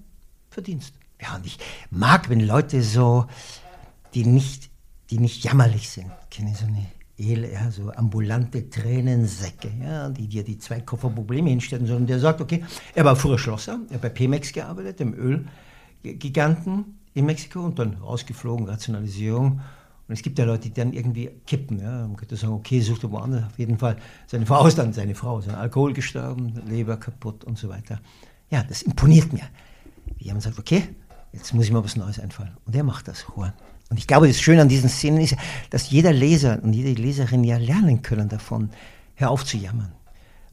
[0.50, 1.01] Verdienst.
[1.22, 3.26] Ja, und ich mag, wenn Leute so,
[4.14, 4.72] die nicht,
[5.10, 6.86] die nicht jammerlich sind, kenne ich so eine
[7.22, 12.64] ja, so ambulante Tränensäcke, ja, die dir die zwei Kofferprobleme hinstellen, sondern der sagt, okay,
[12.96, 15.46] er war früher Schlosser, er hat bei Pemex gearbeitet, dem
[16.04, 19.62] Ölgiganten in Mexiko und dann rausgeflogen, Rationalisierung.
[20.08, 21.80] Und es gibt ja Leute, die dann irgendwie kippen.
[21.80, 22.08] Ja.
[22.08, 23.46] Man könnte sagen, okay, sucht er woanders.
[23.46, 27.58] Auf jeden Fall, seine Frau ist dann seine Frau, sein Alkohol gestorben, Leber kaputt und
[27.58, 28.00] so weiter.
[28.50, 29.44] Ja, das imponiert mir.
[30.20, 30.84] Die haben gesagt, okay,
[31.34, 32.58] jetzt muss ich mal was Neues einfallen.
[32.66, 33.26] Und er macht das.
[33.92, 35.36] Und ich glaube, das Schöne an diesen Szenen ist,
[35.70, 38.70] dass jeder Leser und jede Leserin ja lernen können davon,
[39.16, 39.92] hör auf zu jammern.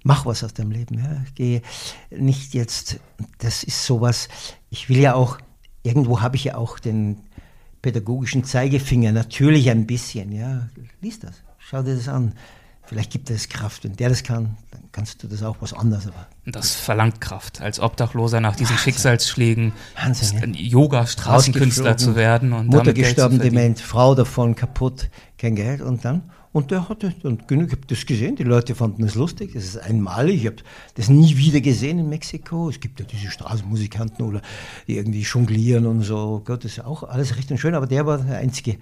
[0.04, 0.98] Mach was aus deinem Leben.
[0.98, 1.24] Ja.
[1.34, 1.62] Geh
[2.10, 3.00] nicht jetzt,
[3.38, 4.28] das ist sowas,
[4.70, 5.38] ich will ja auch,
[5.82, 7.20] irgendwo habe ich ja auch den
[7.82, 10.68] pädagogischen Zeigefinger, natürlich ein bisschen, ja.
[11.00, 12.34] Lies das, schau dir das an.
[12.88, 13.84] Vielleicht gibt es Kraft.
[13.84, 16.06] Wenn der das kann, dann kannst du das auch was anderes.
[16.06, 18.92] Aber das verlangt Kraft, als Obdachloser nach diesen Wahnsinn.
[18.92, 20.60] Schicksalsschlägen Wahnsinn, ja.
[20.60, 22.52] Yoga-Straßenkünstler zu werden.
[22.52, 27.46] Und Mutter gestorben, dement, Frau davon kaputt, kein Geld und dann und der hatte dann
[27.46, 30.56] genug, ich habe das gesehen, die Leute fanden es lustig, das ist einmalig, ich habe
[30.94, 32.68] das nie wieder gesehen in Mexiko.
[32.70, 34.40] Es gibt ja diese Straßenmusikanten oder
[34.86, 36.42] die irgendwie jonglieren und so.
[36.44, 38.78] Gott, das ist auch alles recht und schön, aber der war der Einzige,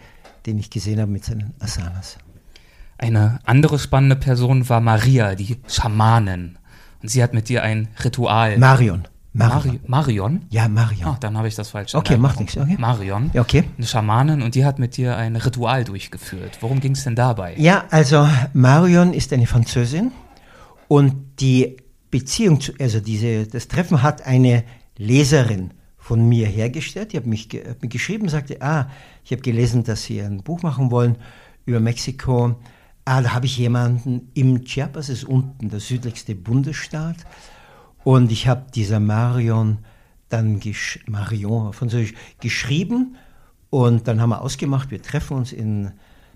[0.46, 2.18] den ich gesehen habe mit seinen Asanas.
[2.98, 6.58] Eine andere spannende Person war Maria, die Schamanin.
[7.02, 8.58] Und sie hat mit dir ein Ritual.
[8.58, 9.06] Marion.
[9.32, 9.80] Marion.
[9.86, 10.46] Marion?
[10.48, 11.08] Ja, Marion.
[11.08, 12.56] Ah, dann habe ich das falsch Okay, macht nichts.
[12.56, 12.76] Okay.
[12.78, 13.30] Marion.
[13.34, 13.64] Ja, okay.
[13.76, 16.58] Eine Schamanin und die hat mit dir ein Ritual durchgeführt.
[16.62, 17.54] Worum ging es denn dabei?
[17.58, 20.12] Ja, also Marion ist eine Französin
[20.88, 21.76] und die
[22.10, 24.64] Beziehung zu, also diese, das Treffen hat eine
[24.96, 27.12] Leserin von mir hergestellt.
[27.12, 28.88] Die hat mich, hat mich geschrieben, sagte, ah,
[29.22, 31.16] ich habe gelesen, dass Sie ein Buch machen wollen
[31.66, 32.56] über Mexiko.
[33.08, 37.18] Ah, da habe ich jemanden im Chiapas, ist unten der südlichste Bundesstaat.
[38.02, 39.78] Und ich habe dieser Marion
[40.28, 43.16] dann gesch Marion Französisch geschrieben.
[43.70, 45.92] Und dann haben wir ausgemacht, wir treffen uns in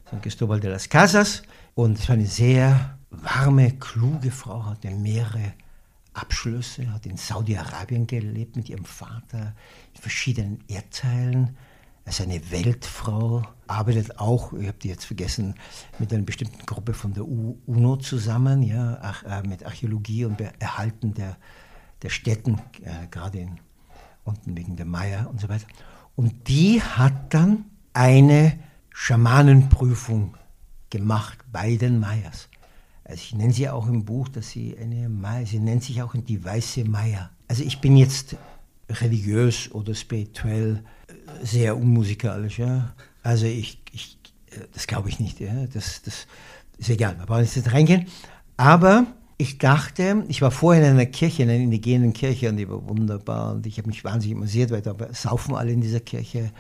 [0.08, 1.42] San Cristobal de las Casas.
[1.74, 5.54] Und es war eine sehr warme, kluge Frau, hatte mehrere
[6.12, 9.56] Abschlüsse, hat in Saudi-Arabien gelebt mit ihrem Vater,
[9.96, 11.56] in verschiedenen Erdteilen
[12.10, 15.54] ist eine Weltfrau, arbeitet auch, ich habe die jetzt vergessen,
[15.98, 21.14] mit einer bestimmten Gruppe von der UNO zusammen, ja, ach, äh, mit Archäologie und Erhalten
[21.14, 21.36] der,
[22.02, 23.58] der Städten, äh, gerade in,
[24.24, 25.66] unten wegen der Maya und so weiter.
[26.16, 28.58] Und die hat dann eine
[28.90, 30.36] Schamanenprüfung
[30.90, 32.48] gemacht bei den Mayas.
[33.04, 36.14] Also ich nenne sie auch im Buch, dass sie eine Maya, sie nennt sich auch
[36.14, 37.30] die weiße Maya.
[37.48, 38.36] Also ich bin jetzt
[38.88, 40.84] religiös oder spirituell
[41.42, 42.58] sehr unmusikalisch.
[42.58, 42.94] Ja.
[43.22, 44.18] Also ich, ich
[44.72, 45.40] das glaube ich nicht.
[45.40, 45.66] Ja.
[45.72, 46.26] Das, das
[46.78, 48.06] ist egal, wir brauchen nicht reingehen.
[48.56, 49.06] Aber
[49.38, 52.86] ich dachte, ich war vorher in einer Kirche, in einer indigenen Kirche und die war
[52.86, 56.50] wunderbar und ich habe mich wahnsinnig amüsiert, weil da saufen alle in dieser Kirche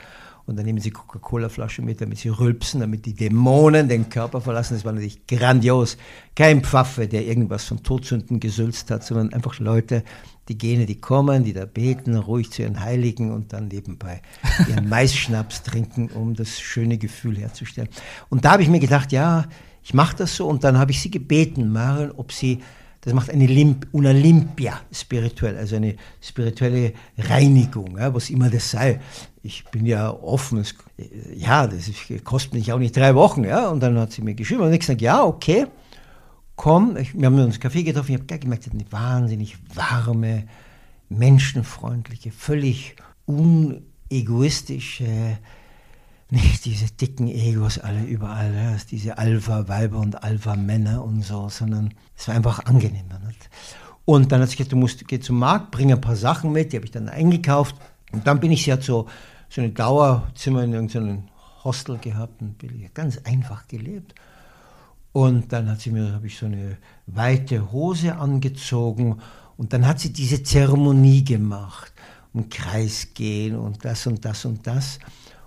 [0.46, 4.74] und dann nehmen sie Coca-Cola-Flasche mit, damit sie rülpsen, damit die Dämonen den Körper verlassen.
[4.74, 5.96] Das war natürlich grandios.
[6.34, 10.02] Kein Pfaffe, der irgendwas von Todsünden gesülzt hat, sondern einfach Leute,
[10.50, 14.20] die Gene, die kommen, die da beten, ruhig zu ihren Heiligen und dann nebenbei
[14.68, 17.88] ihren Maisschnaps trinken, um das schöne Gefühl herzustellen.
[18.30, 19.46] Und da habe ich mir gedacht, ja,
[19.82, 22.58] ich mache das so und dann habe ich sie gebeten, Marion, ob sie,
[23.02, 28.72] das macht eine Limp, una limpia spirituell, also eine spirituelle Reinigung, ja, was immer das
[28.72, 29.00] sei.
[29.44, 30.74] Ich bin ja offen, es,
[31.32, 31.88] ja, das
[32.24, 34.80] kostet mich auch nicht drei Wochen, ja, und dann hat sie mir geschrieben und ich
[34.80, 35.68] gesagt, ja, okay
[36.60, 40.46] komm, ich, wir haben uns Kaffee getroffen, ich habe gemerkt, eine wahnsinnig warme,
[41.08, 45.38] menschenfreundliche, völlig unegoistische,
[46.28, 52.34] nicht diese dicken Egos alle überall, diese Alpha-Weiber und Alpha-Männer und so, sondern es war
[52.34, 53.18] einfach angenehmer.
[53.26, 53.48] Nicht?
[54.04, 56.74] Und dann hat sie gesagt, du musst, geh zum Markt, bring ein paar Sachen mit,
[56.74, 57.74] die habe ich dann eingekauft.
[58.12, 59.06] Und dann bin ich, sie hat so,
[59.48, 61.22] so ein Dauerzimmer in irgendeinem
[61.64, 62.56] Hostel gehabt und
[62.92, 64.14] ganz einfach gelebt.
[65.12, 69.20] Und dann hat sie mir, habe ich so eine weite Hose angezogen
[69.56, 71.92] und dann hat sie diese Zeremonie gemacht,
[72.32, 75.00] um Kreis gehen und das und das und das.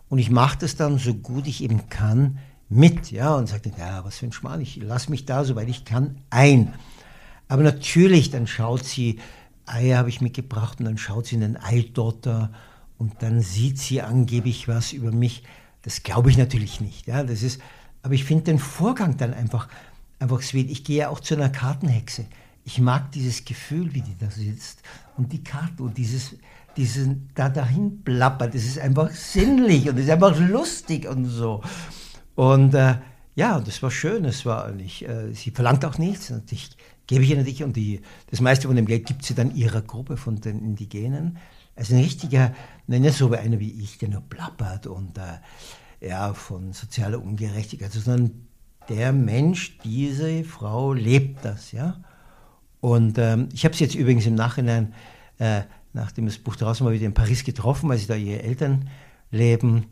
[0.09, 4.03] Und ich mache das dann so gut ich eben kann mit, ja, und sagte, ja,
[4.03, 6.73] was für ein Schmarrn, ich lasse mich da, soweit ich kann, ein.
[7.47, 9.19] Aber natürlich, dann schaut sie,
[9.65, 12.51] Eier habe ich mitgebracht und dann schaut sie in den Eidotter
[12.97, 15.43] und dann sieht sie angeblich was über mich.
[15.83, 17.61] Das glaube ich natürlich nicht, ja, das ist,
[18.03, 19.67] aber ich finde den Vorgang dann einfach,
[20.19, 20.69] einfach sweet.
[20.69, 22.25] Ich gehe ja auch zu einer Kartenhexe.
[22.65, 24.83] Ich mag dieses Gefühl, wie die da sitzt
[25.17, 26.35] und die Karte und dieses,
[26.77, 28.53] dieses da dahin plappert.
[28.53, 31.61] Das ist einfach sinnlich und ist einfach lustig und so.
[32.35, 32.95] Und äh,
[33.35, 34.25] ja, das war schön.
[34.25, 36.29] Es war nicht, äh, sie verlangt auch nichts.
[36.29, 36.75] Natürlich
[37.07, 39.81] gebe ich ihr natürlich und die, das meiste von dem Geld gibt sie dann ihrer
[39.81, 41.37] Gruppe von den Indigenen.
[41.75, 42.53] Also ein richtiger,
[42.87, 45.39] nicht so wie einer wie ich, der nur plappert und äh,
[46.05, 48.47] ja, von sozialer Ungerechtigkeit, sondern
[48.89, 51.97] der Mensch, diese Frau lebt das, ja.
[52.81, 54.93] Und ähm, ich habe sie jetzt übrigens im Nachhinein,
[55.39, 55.61] äh,
[55.93, 58.89] nachdem das Buch draußen war, wieder in Paris getroffen, weil sie da ihre Eltern
[59.31, 59.85] leben.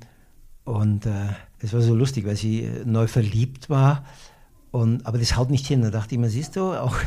[0.65, 4.03] Und äh, es war so lustig, weil sie äh, neu verliebt war.
[4.71, 5.81] Und, aber das haut nicht hin.
[5.81, 6.97] Da dachte ich mir, siehst du, auch,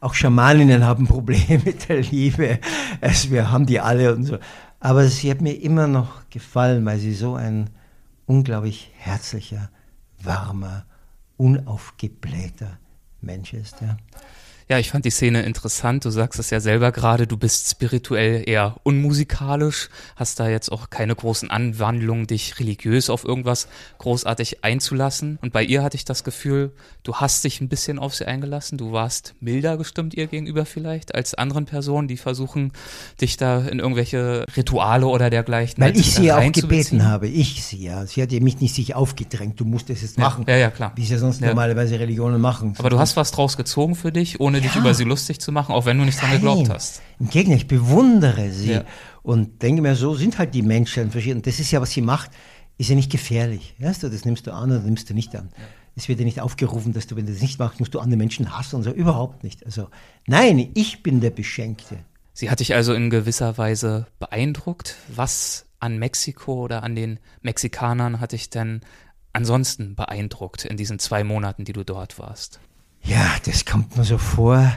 [0.00, 2.58] auch Schamaninnen haben Probleme mit der Liebe.
[3.02, 4.38] Also wir haben die alle und so.
[4.80, 7.68] Aber sie hat mir immer noch gefallen, weil sie so ein
[8.26, 9.70] unglaublich herzlicher,
[10.22, 10.86] warmer,
[11.36, 12.78] unaufgeblähter
[13.20, 13.80] Mensch ist.
[13.80, 13.96] Ja.
[14.66, 16.06] Ja, ich fand die Szene interessant.
[16.06, 20.88] Du sagst es ja selber gerade, du bist spirituell eher unmusikalisch, hast da jetzt auch
[20.88, 25.38] keine großen Anwandlungen, dich religiös auf irgendwas großartig einzulassen.
[25.42, 26.72] Und bei ihr hatte ich das Gefühl,
[27.02, 28.78] du hast dich ein bisschen auf sie eingelassen.
[28.78, 32.72] Du warst milder gestimmt ihr gegenüber vielleicht als anderen Personen, die versuchen,
[33.20, 35.84] dich da in irgendwelche Rituale oder dergleichen.
[35.84, 37.28] Weil ich sie ja auch gebeten habe.
[37.28, 38.06] Ich sie ja.
[38.06, 39.60] Sie hat ja mich nicht sich aufgedrängt.
[39.60, 40.46] Du musst es jetzt machen.
[40.48, 40.92] Ja, ja, klar.
[40.96, 41.48] Wie es ja sonst ja.
[41.48, 42.74] normalerweise Religionen machen.
[42.78, 44.70] Aber du hast was draus gezogen für dich, ohne ohne ja.
[44.70, 47.02] dich über sie lustig zu machen, auch wenn du nicht dran geglaubt hast.
[47.18, 48.84] Im Gegenteil, ich bewundere sie ja.
[49.22, 51.42] und denke mir, so sind halt die Menschen verschieden.
[51.42, 52.30] Das ist ja, was sie macht,
[52.78, 53.74] ist ja nicht gefährlich.
[53.78, 55.50] Weißt du, das nimmst du an oder nimmst du nicht an.
[55.96, 58.18] Es wird ja nicht aufgerufen, dass du, wenn du das nicht machst, musst du andere
[58.18, 58.90] Menschen hassen und so.
[58.90, 59.64] Überhaupt nicht.
[59.64, 59.88] Also,
[60.26, 61.98] nein, ich bin der Beschenkte.
[62.32, 64.96] Sie hat dich also in gewisser Weise beeindruckt.
[65.14, 68.80] Was an Mexiko oder an den Mexikanern hat dich denn
[69.32, 72.58] ansonsten beeindruckt in diesen zwei Monaten, die du dort warst?
[73.04, 74.72] Ja, das kommt mir so vor.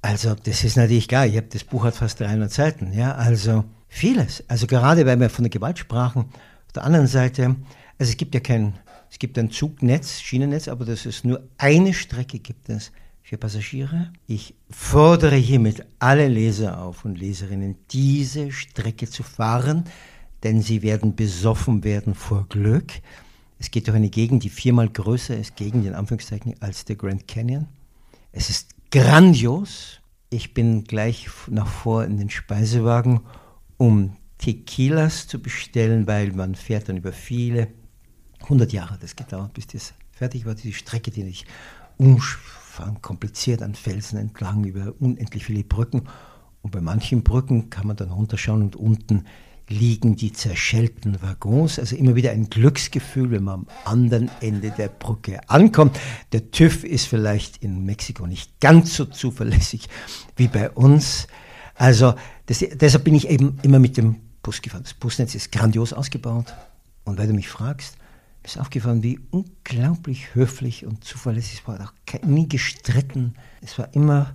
[0.00, 1.26] Also, das ist natürlich klar.
[1.26, 2.92] Ich habe das Buch hat fast 300 Seiten.
[2.92, 4.44] Ja, also vieles.
[4.48, 6.26] Also gerade, weil wir von der Gewalt sprachen.
[6.66, 7.56] Auf der anderen Seite,
[7.98, 8.74] also es gibt ja kein,
[9.10, 14.12] es gibt ein Zugnetz, Schienennetz, aber das ist nur eine Strecke gibt es für Passagiere.
[14.26, 19.84] Ich fordere hiermit alle Leser auf und Leserinnen, diese Strecke zu fahren,
[20.42, 22.92] denn sie werden besoffen werden vor Glück.
[23.64, 27.26] Es geht durch eine Gegend, die viermal größer ist, gegen den Anführungszeichen, als der Grand
[27.26, 27.66] Canyon.
[28.30, 30.02] Es ist grandios.
[30.28, 33.20] Ich bin gleich nach vor in den Speisewagen,
[33.78, 37.68] um Tequilas zu bestellen, weil man fährt dann über viele,
[38.42, 41.46] 100 Jahre hat es gedauert, bis das fertig war, die Strecke, die nicht
[41.96, 46.02] umfahren, kompliziert an Felsen entlang, über unendlich viele Brücken.
[46.60, 49.24] Und bei manchen Brücken kann man dann runterschauen und unten
[49.68, 51.78] liegen die zerschellten Waggons.
[51.78, 55.98] Also immer wieder ein Glücksgefühl, wenn man am anderen Ende der Brücke ankommt.
[56.32, 59.88] Der TÜV ist vielleicht in Mexiko nicht ganz so zuverlässig
[60.36, 61.26] wie bei uns.
[61.74, 62.14] Also
[62.46, 64.82] das, deshalb bin ich eben immer mit dem Bus gefahren.
[64.82, 66.54] Das Busnetz ist grandios ausgebaut.
[67.04, 67.96] Und weil du mich fragst,
[68.42, 71.80] ist aufgefallen, wie unglaublich höflich und zuverlässig es war.
[71.80, 73.34] Auch nie gestritten.
[73.62, 74.34] Es war immer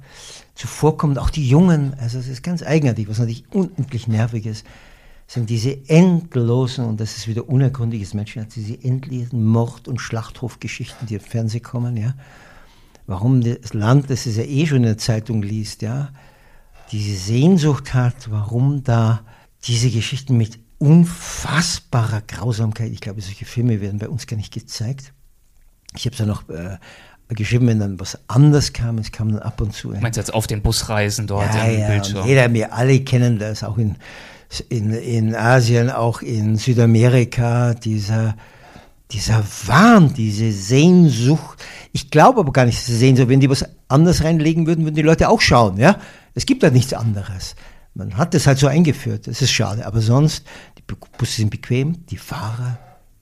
[0.55, 1.19] zuvorkommend.
[1.19, 4.65] Auch die Jungen, also es ist ganz eigenartig, was natürlich unendlich nervig ist
[5.29, 11.13] sind diese endlosen, und das ist wieder unergründliches Menschenherz, diese endlosen Mord- und Schlachthofgeschichten, die
[11.13, 12.15] im Fernsehen kommen, ja.
[13.05, 16.09] Warum das Land, das es ja eh schon in der Zeitung liest, ja,
[16.91, 19.21] diese Sehnsucht hat, warum da
[19.65, 25.13] diese Geschichten mit unfassbarer Grausamkeit, ich glaube, solche Filme werden bei uns gar nicht gezeigt.
[25.95, 26.77] Ich habe es ja noch äh,
[27.27, 29.89] geschrieben, wenn dann was anders kam, es kam dann ab und zu.
[29.89, 32.25] Meinst du jetzt auf den Busreisen dort ja, ja, Bildschirm?
[32.25, 33.95] Jeder, wir alle kennen das, auch in
[34.69, 38.35] in, in Asien, auch in Südamerika, dieser,
[39.11, 41.63] dieser Wahn, diese Sehnsucht.
[41.93, 44.95] Ich glaube aber gar nicht, dass sie Sehnsucht, wenn die was anderes reinlegen würden, würden
[44.95, 45.99] die Leute auch schauen, ja.
[46.33, 47.55] Es gibt da nichts anderes.
[47.93, 49.85] Man hat das halt so eingeführt, das ist schade.
[49.85, 50.45] Aber sonst,
[50.77, 50.83] die
[51.17, 52.79] Busse sind bequem, die Fahrer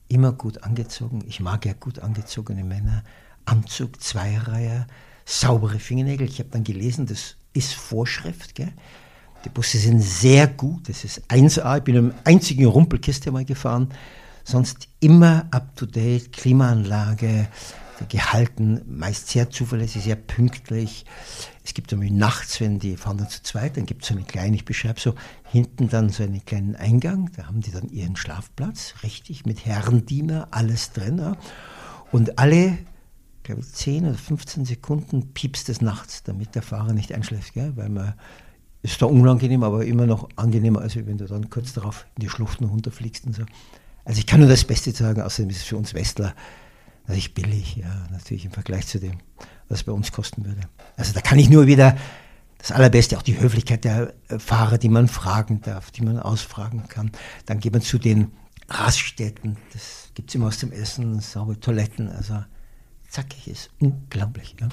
[0.08, 1.24] immer gut angezogen.
[1.26, 3.02] Ich mag ja gut angezogene Männer.
[3.44, 4.86] Anzug, Zweireihe,
[5.24, 6.28] saubere Fingernägel.
[6.28, 8.72] Ich habe dann gelesen, das ist Vorschrift, gell?
[9.44, 11.78] Die Busse sind sehr gut, das ist 1A.
[11.78, 13.88] Ich bin im einzigen Rumpelkiste mal gefahren.
[14.44, 17.48] Sonst immer up to date, Klimaanlage,
[18.08, 21.04] gehalten, meist sehr zuverlässig, sehr pünktlich.
[21.64, 24.24] Es gibt nämlich nachts, wenn die fahren dann zu zweit, dann gibt es so eine
[24.24, 28.16] kleine, ich beschreibe so, hinten dann so einen kleinen Eingang, da haben die dann ihren
[28.16, 31.36] Schlafplatz, richtig, mit Herrendiener, alles drin.
[32.12, 32.78] Und alle,
[33.42, 37.72] glaube ich, 10 oder 15 Sekunden piepst es nachts, damit der Fahrer nicht einschläft, gell?
[37.76, 38.14] weil man
[38.82, 42.28] ist da unangenehm, aber immer noch angenehmer, als wenn du dann kurz darauf in die
[42.28, 43.42] Schluchten runterfliegst und so.
[44.04, 46.34] Also ich kann nur das Beste sagen, außerdem ist es für uns Westler
[47.02, 49.18] natürlich billig, ja, natürlich im Vergleich zu dem,
[49.68, 50.60] was es bei uns kosten würde.
[50.96, 51.96] Also da kann ich nur wieder
[52.58, 56.88] das Allerbeste, auch die Höflichkeit der äh, Fahrer, die man fragen darf, die man ausfragen
[56.88, 57.10] kann.
[57.46, 58.32] Dann geht man zu den
[58.68, 62.44] Raststätten, das gibt es immer aus dem Essen, saubere Toiletten, also
[63.08, 64.56] zackig ist unglaublich.
[64.60, 64.68] Ja.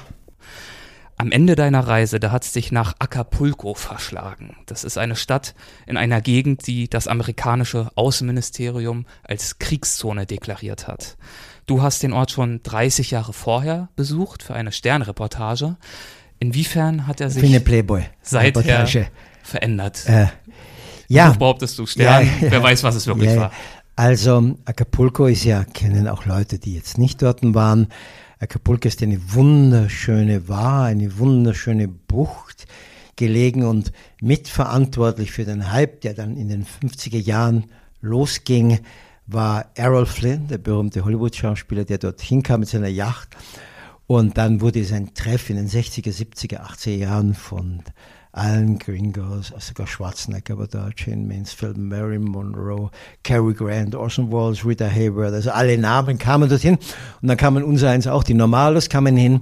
[1.26, 4.58] Am Ende deiner Reise, da hat es dich nach Acapulco verschlagen.
[4.68, 5.56] Das ist eine Stadt
[5.88, 11.18] in einer Gegend, die das amerikanische Außenministerium als Kriegszone deklariert hat.
[11.66, 15.78] Du hast den Ort schon 30 Jahre vorher besucht für eine Sternreportage.
[16.38, 18.04] Inwiefern hat er sich eine Playboy.
[18.22, 19.08] seither Reportage.
[19.42, 20.04] verändert?
[20.06, 20.28] Äh,
[21.08, 21.32] ja.
[21.32, 22.52] Du behauptest du Stern, Ja, ja.
[22.52, 23.38] wer weiß, was es wirklich ja.
[23.38, 23.52] war.
[23.96, 27.88] Also Acapulco ist ja, kennen auch Leute, die jetzt nicht dort waren.
[28.46, 32.68] Acapulco ist eine wunderschöne, war eine wunderschöne Bucht
[33.16, 37.66] gelegen und mitverantwortlich für den Hype, der dann in den 50er Jahren
[38.02, 38.82] losging,
[39.26, 43.30] war Errol Flynn, der berühmte Hollywood-Schauspieler, der dort hinkam mit seiner Yacht.
[44.06, 47.82] Und dann wurde sein Treff in den 60er, 70er, 80er Jahren von
[48.36, 52.91] allen Gringos, sogar Schwarzenegger war da, Jane Mansfield, Marilyn Monroe,
[53.24, 56.76] Cary Grant, Orson Welles, Rita Hayworth, also alle Namen kamen dorthin.
[57.21, 59.41] Und dann kamen unser eins auch, die Normalos kamen hin.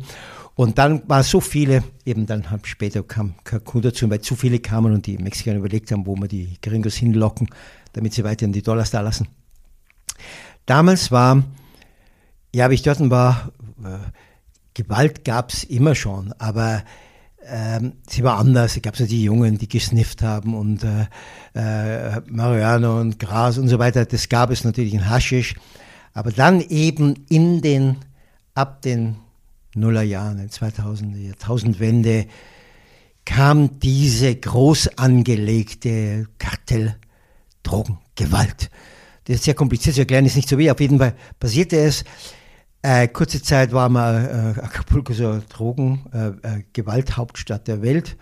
[0.56, 4.60] Und dann war so viele, eben dann halt später kam Cancun dazu, weil zu viele
[4.60, 7.49] kamen und die Mexikaner überlegt haben, wo wir die Gringos hinlocken,
[7.93, 9.27] damit sie weiterhin die Dollars da lassen.
[10.67, 11.43] Damals war,
[12.53, 13.51] ja, wie ich dort war,
[13.84, 13.97] äh,
[14.75, 16.84] Gewalt gab's immer schon, aber
[17.47, 18.75] ähm, sie war anders.
[18.75, 21.08] Es gab so die Jungen, die gesnifft haben und äh,
[21.53, 24.06] äh, Marihuana und Gras und so weiter.
[24.06, 25.56] Das gab es natürlich in Haschisch.
[26.13, 27.97] Aber dann eben in den,
[28.53, 29.17] ab den
[29.75, 32.27] Nullerjahren, den 2000er, Jahrtausendwende,
[33.25, 38.69] kam diese groß angelegte Kartell-Drogengewalt.
[39.25, 40.69] Das ist sehr kompliziert zu erklären, ist nicht so wie.
[40.69, 42.03] Auf jeden Fall passierte es.
[42.86, 48.17] Äh, kurze Zeit war mal äh, Acapulco so Drogen, äh, äh, Gewalthauptstadt der Welt.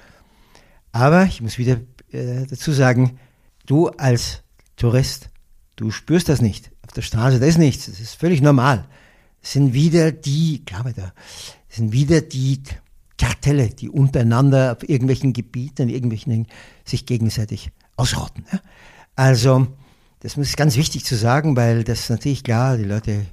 [0.91, 1.77] Aber ich muss wieder
[2.11, 3.17] äh, dazu sagen,
[3.65, 4.43] du als
[4.75, 5.29] Tourist,
[5.77, 6.69] du spürst das nicht.
[6.85, 7.87] Auf der Straße, da ist nichts.
[7.87, 8.85] Das ist völlig normal.
[9.41, 11.11] Es sind wieder die, glaube da,
[11.67, 12.61] es sind wieder die
[13.17, 16.45] Kartelle, die untereinander auf irgendwelchen Gebieten, irgendwelchen
[16.85, 18.45] sich gegenseitig ausrotten.
[18.53, 18.59] Ja?
[19.15, 19.65] Also,
[20.19, 23.25] das ist ganz wichtig zu sagen, weil das ist natürlich klar, die Leute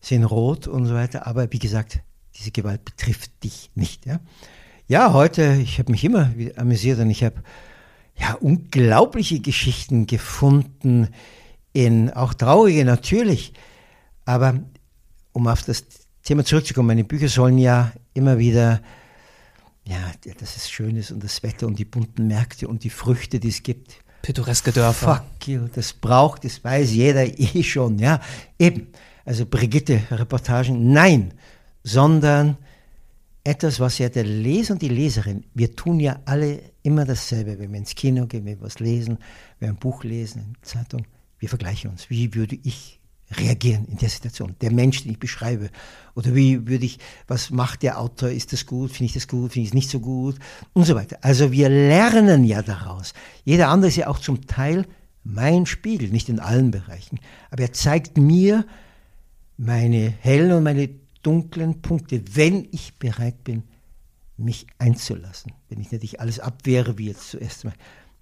[0.00, 2.00] sind rot und so weiter, aber wie gesagt,
[2.36, 4.06] diese Gewalt betrifft dich nicht.
[4.06, 4.20] Ja,
[4.86, 7.42] ja heute, ich habe mich immer wieder amüsiert und ich habe
[8.16, 11.08] ja unglaubliche Geschichten gefunden,
[11.72, 13.52] in auch traurige natürlich,
[14.24, 14.60] aber
[15.32, 15.84] um auf das
[16.22, 18.80] Thema zurückzukommen, meine Bücher sollen ja immer wieder
[19.90, 23.40] ja, dass es schön ist und das Wetter und die bunten Märkte und die Früchte,
[23.40, 23.96] die es gibt.
[24.22, 25.16] Pittoreske Dörfer.
[25.16, 28.20] Fuck you, das braucht, das weiß jeder eh schon, ja.
[28.58, 28.88] Eben,
[29.24, 31.34] also Brigitte-Reportagen, nein,
[31.82, 32.56] sondern
[33.44, 37.72] etwas, was ja der Leser und die Leserin, wir tun ja alle immer dasselbe, wenn
[37.72, 39.18] wir ins Kino gehen, wenn wir was lesen,
[39.58, 41.06] wenn wir ein Buch lesen, eine Zeitung,
[41.38, 42.10] wir vergleichen uns.
[42.10, 43.00] Wie würde ich
[43.32, 44.56] reagieren in der Situation?
[44.60, 45.70] Der Mensch, den ich beschreibe.
[46.14, 48.30] Oder wie würde ich, was macht der Autor?
[48.30, 48.90] Ist das gut?
[48.90, 49.52] Finde ich das gut?
[49.52, 50.36] Finde ich es nicht so gut?
[50.74, 51.18] Und so weiter.
[51.22, 53.14] Also wir lernen ja daraus.
[53.44, 54.86] Jeder andere ist ja auch zum Teil
[55.24, 57.20] mein Spiegel, nicht in allen Bereichen.
[57.50, 58.66] Aber er zeigt mir
[59.60, 60.88] meine hellen und meine
[61.22, 63.62] dunklen Punkte, wenn ich bereit bin,
[64.38, 65.52] mich einzulassen.
[65.68, 67.74] Wenn ich nicht alles abwehre, wie jetzt zuerst mal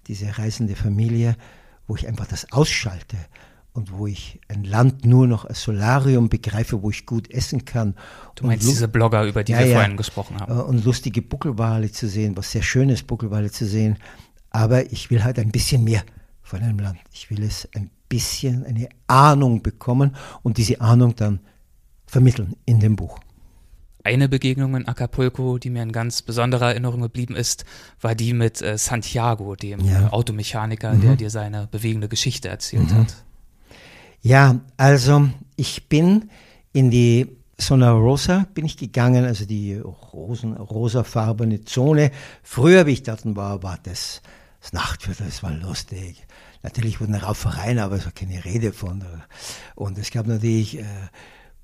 [0.07, 1.37] diese reisende Familie,
[1.87, 3.15] wo ich einfach das ausschalte
[3.71, 7.95] und wo ich ein Land nur noch als Solarium begreife, wo ich gut essen kann.
[8.35, 9.75] Du meinst diese Blogger, über die Ja, wir ja.
[9.79, 10.51] vorhin gesprochen haben.
[10.59, 13.97] äh, und lustige Buckelwale zu sehen, was sehr schön ist, Buckelwale zu sehen.
[14.49, 16.03] Aber ich will halt ein bisschen mehr
[16.41, 16.99] von einem Land.
[17.13, 21.39] Ich will es ein bisschen, eine Ahnung bekommen und diese Ahnung dann
[22.05, 23.19] vermitteln in dem Buch.
[24.03, 27.65] Eine Begegnung in Acapulco, die mir in ganz besonderer Erinnerung geblieben ist,
[28.01, 30.07] war die mit äh, Santiago, dem Ja.
[30.07, 32.95] äh, Automechaniker, der dir seine bewegende Geschichte erzählt Mhm.
[32.95, 33.23] hat.
[34.21, 36.29] Ja, also ich bin
[36.73, 42.11] in die Zona Rosa bin ich gegangen, also die rosen, rosafarbene Zone.
[42.41, 44.21] Früher, wie ich dort war, war das,
[44.61, 46.25] das Nachtviertel, das war lustig.
[46.61, 49.03] Natürlich wurden Raufereien, aber es war keine Rede von.
[49.75, 50.83] Und es gab natürlich äh,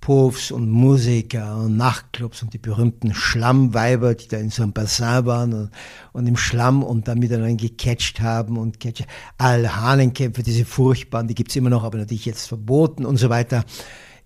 [0.06, 5.26] Puffs und Musiker und Nachtclubs und die berühmten Schlammweiber, die da in so einem Bassin
[5.26, 5.72] waren und,
[6.14, 9.02] und im Schlamm und dann miteinander gecatcht haben und catch,
[9.40, 13.66] alle Hahnenkämpfe, diese furchtbaren, die gibt's immer noch, aber natürlich jetzt verboten und so weiter,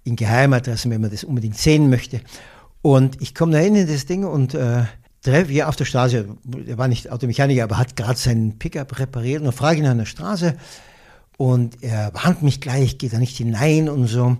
[0.03, 2.19] in Geheimadressen, wenn man das unbedingt sehen möchte.
[2.81, 4.83] Und ich komme da hin in das Ding und äh,
[5.21, 6.27] treffe hier auf der Straße,
[6.67, 9.89] er war nicht Automechaniker, aber hat gerade seinen Pickup repariert und dann frage ich ihn
[9.89, 10.55] an der Straße
[11.39, 14.35] und er warnt mich gleich, geht da nicht hinein und so.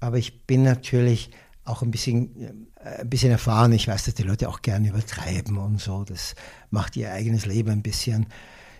[0.00, 1.30] Aber ich bin natürlich
[1.64, 3.72] auch ein bisschen, äh, ein bisschen erfahren.
[3.72, 6.04] Ich weiß, dass die Leute auch gerne übertreiben und so.
[6.04, 6.34] Das
[6.70, 8.26] macht ihr eigenes Leben ein bisschen.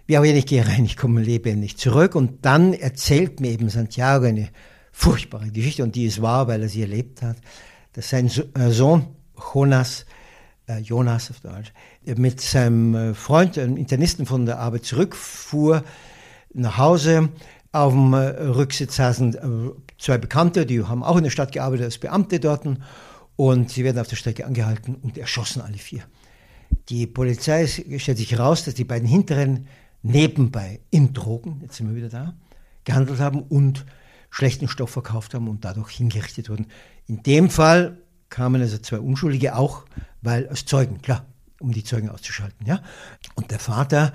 [0.06, 2.14] Wie immer, ich gehe rein, ich komme lebendig zurück.
[2.14, 4.48] Und dann erzählt mir eben Santiago eine
[4.90, 7.36] furchtbare Geschichte und die ist wahr, weil er sie erlebt hat,
[7.92, 9.08] dass sein äh, Sohn
[9.52, 10.06] Jonas
[10.78, 11.72] Jonas auf Deutsch,
[12.04, 15.84] mit seinem äh, Freund, einem Internisten von der Arbeit zurückfuhr
[16.54, 17.30] nach Hause.
[17.72, 19.36] Auf dem äh, Rücksitz saßen
[19.98, 22.66] zwei Bekannte, die haben auch in der Stadt gearbeitet als Beamte dort
[23.36, 26.02] und sie werden auf der Strecke angehalten und erschossen alle vier.
[26.88, 29.66] Die Polizei stellt sich heraus, dass die beiden Hinteren
[30.02, 32.34] nebenbei in Drogen, jetzt sind wir wieder da,
[32.84, 33.86] gehandelt haben und
[34.30, 36.66] schlechten Stoff verkauft haben und dadurch hingerichtet wurden.
[37.06, 37.98] In dem Fall
[38.28, 39.84] kamen also zwei Unschuldige auch,
[40.22, 41.26] weil als Zeugen, klar,
[41.60, 42.82] um die Zeugen auszuschalten, ja.
[43.34, 44.12] Und der Vater,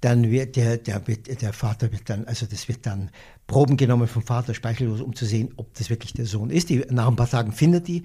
[0.00, 3.10] dann wird der, der, wird, der Vater wird dann, also das wird dann
[3.46, 6.70] Proben genommen vom Vater, speichellos, um zu sehen, ob das wirklich der Sohn ist.
[6.70, 8.04] Die, nach ein paar Tagen findet die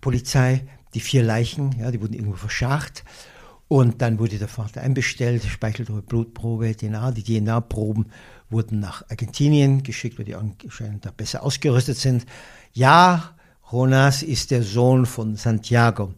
[0.00, 3.04] Polizei die vier Leichen, ja, die wurden irgendwo verscharrt.
[3.68, 7.10] Und dann wurde der Vater einbestellt, Speicheldruck, Blutprobe, DNA.
[7.10, 8.06] Die DNA-Proben
[8.48, 12.24] wurden nach Argentinien geschickt, weil die anscheinend da besser ausgerüstet sind.
[12.72, 13.34] Ja,
[13.70, 16.14] Jonas ist der Sohn von Santiago.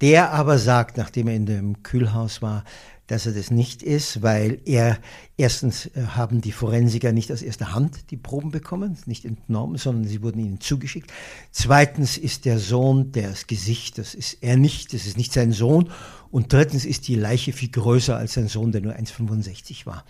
[0.00, 2.64] Der aber sagt, nachdem er in dem Kühlhaus war,
[3.08, 4.98] dass er das nicht ist, weil er
[5.38, 10.06] erstens äh, haben die Forensiker nicht aus erster Hand die Proben bekommen, nicht entnommen, sondern
[10.06, 11.10] sie wurden ihnen zugeschickt.
[11.50, 15.90] Zweitens ist der Sohn, das Gesicht, das ist er nicht, das ist nicht sein Sohn.
[16.30, 20.04] Und drittens ist die Leiche viel größer als sein Sohn, der nur 1,65 war.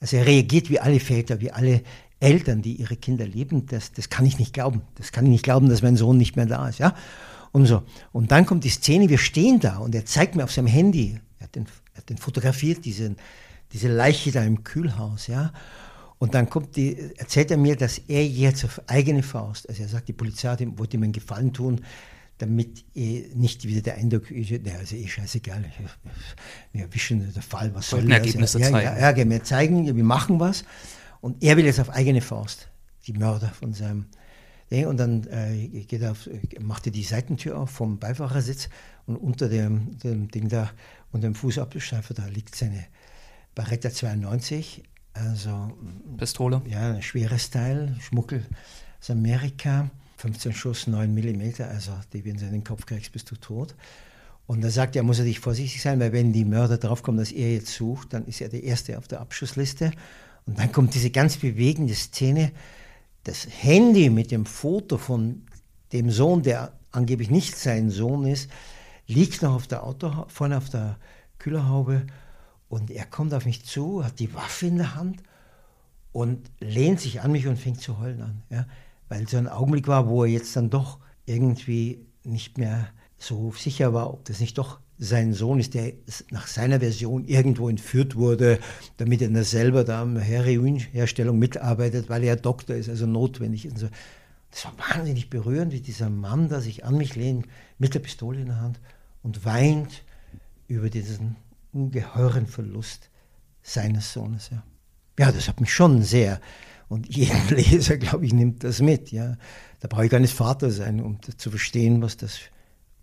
[0.00, 1.82] Also er reagiert wie alle Väter, wie alle
[2.18, 3.66] Eltern, die ihre Kinder lieben.
[3.66, 4.80] Das, das kann ich nicht glauben.
[4.94, 6.78] Das kann ich nicht glauben, dass mein Sohn nicht mehr da ist.
[6.78, 6.94] Ja?
[7.58, 7.82] Und so.
[8.12, 11.18] Und dann kommt die Szene, wir stehen da und er zeigt mir auf seinem Handy,
[11.38, 13.16] er hat den er hat den fotografiert, diesen,
[13.72, 15.52] diese Leiche da im Kühlhaus, ja.
[16.20, 19.88] Und dann kommt die, erzählt er mir, dass er jetzt auf eigene Faust, also er
[19.88, 21.80] sagt, die Polizei ihm, wollte ihm einen Gefallen tun,
[22.38, 25.64] damit nicht wieder der Eindruck, na, also eh scheißegal,
[26.72, 28.18] wir erwischen der Fall, was soll das?
[28.18, 29.00] Ergebnisse ja, zeigen.
[29.00, 30.64] Ja, ja, wir zeigen, wir machen was.
[31.20, 32.68] Und er will jetzt auf eigene Faust
[33.08, 34.06] die Mörder von seinem
[34.70, 36.28] und dann äh, geht er auf,
[36.60, 38.68] macht er die Seitentür auf vom Beifahrersitz
[39.06, 40.70] und unter dem, dem Ding da
[41.10, 42.84] und dem Fußabschleifer, da liegt seine
[43.54, 44.82] Barretta 92,
[45.14, 45.72] also
[46.16, 46.62] Pistole.
[46.68, 48.44] Ja, ein schweres Teil, Schmuggel
[49.00, 53.30] aus Amerika, 15 Schuss, 9 Millimeter, also die, wenn du in den Kopf kriegst, bist
[53.30, 53.74] du tot.
[54.46, 57.32] Und da sagt er, muss er dich vorsichtig sein, weil wenn die Mörder draufkommen, dass
[57.32, 59.92] er jetzt sucht, dann ist er der Erste auf der Abschussliste.
[60.46, 62.52] Und dann kommt diese ganz bewegende Szene,
[63.28, 65.42] das Handy mit dem Foto von
[65.92, 68.50] dem Sohn, der angeblich nicht sein Sohn ist,
[69.06, 70.96] liegt noch auf der Auto, vorne auf der
[71.38, 72.06] Kühlerhaube
[72.68, 75.22] und er kommt auf mich zu, hat die Waffe in der Hand
[76.12, 78.42] und lehnt sich an mich und fängt zu heulen an.
[78.48, 78.66] Ja?
[79.08, 83.92] Weil so ein Augenblick war, wo er jetzt dann doch irgendwie nicht mehr so sicher
[83.92, 85.92] war, ob das nicht doch sein Sohn ist, der
[86.30, 88.58] nach seiner Version irgendwo entführt wurde,
[88.96, 93.86] damit er selber da der Heroinherstellung mitarbeitet, weil er Doktor ist, also notwendig ist.
[94.50, 97.46] Das war wahnsinnig berührend, wie dieser Mann da sich an mich lehnt,
[97.78, 98.80] mit der Pistole in der Hand
[99.22, 100.02] und weint
[100.66, 101.36] über diesen
[101.72, 103.10] ungeheuren Verlust
[103.62, 104.50] seines Sohnes.
[104.50, 104.62] Ja,
[105.18, 106.40] ja das hat mich schon sehr.
[106.88, 109.12] Und jeden Leser, glaube ich, nimmt das mit.
[109.12, 109.36] Ja.
[109.80, 112.38] Da brauche ich gar nicht Vater sein, um zu verstehen, was das,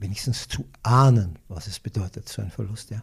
[0.05, 2.91] wenigstens zu ahnen, was es bedeutet, so ein Verlust.
[2.91, 3.01] Ja.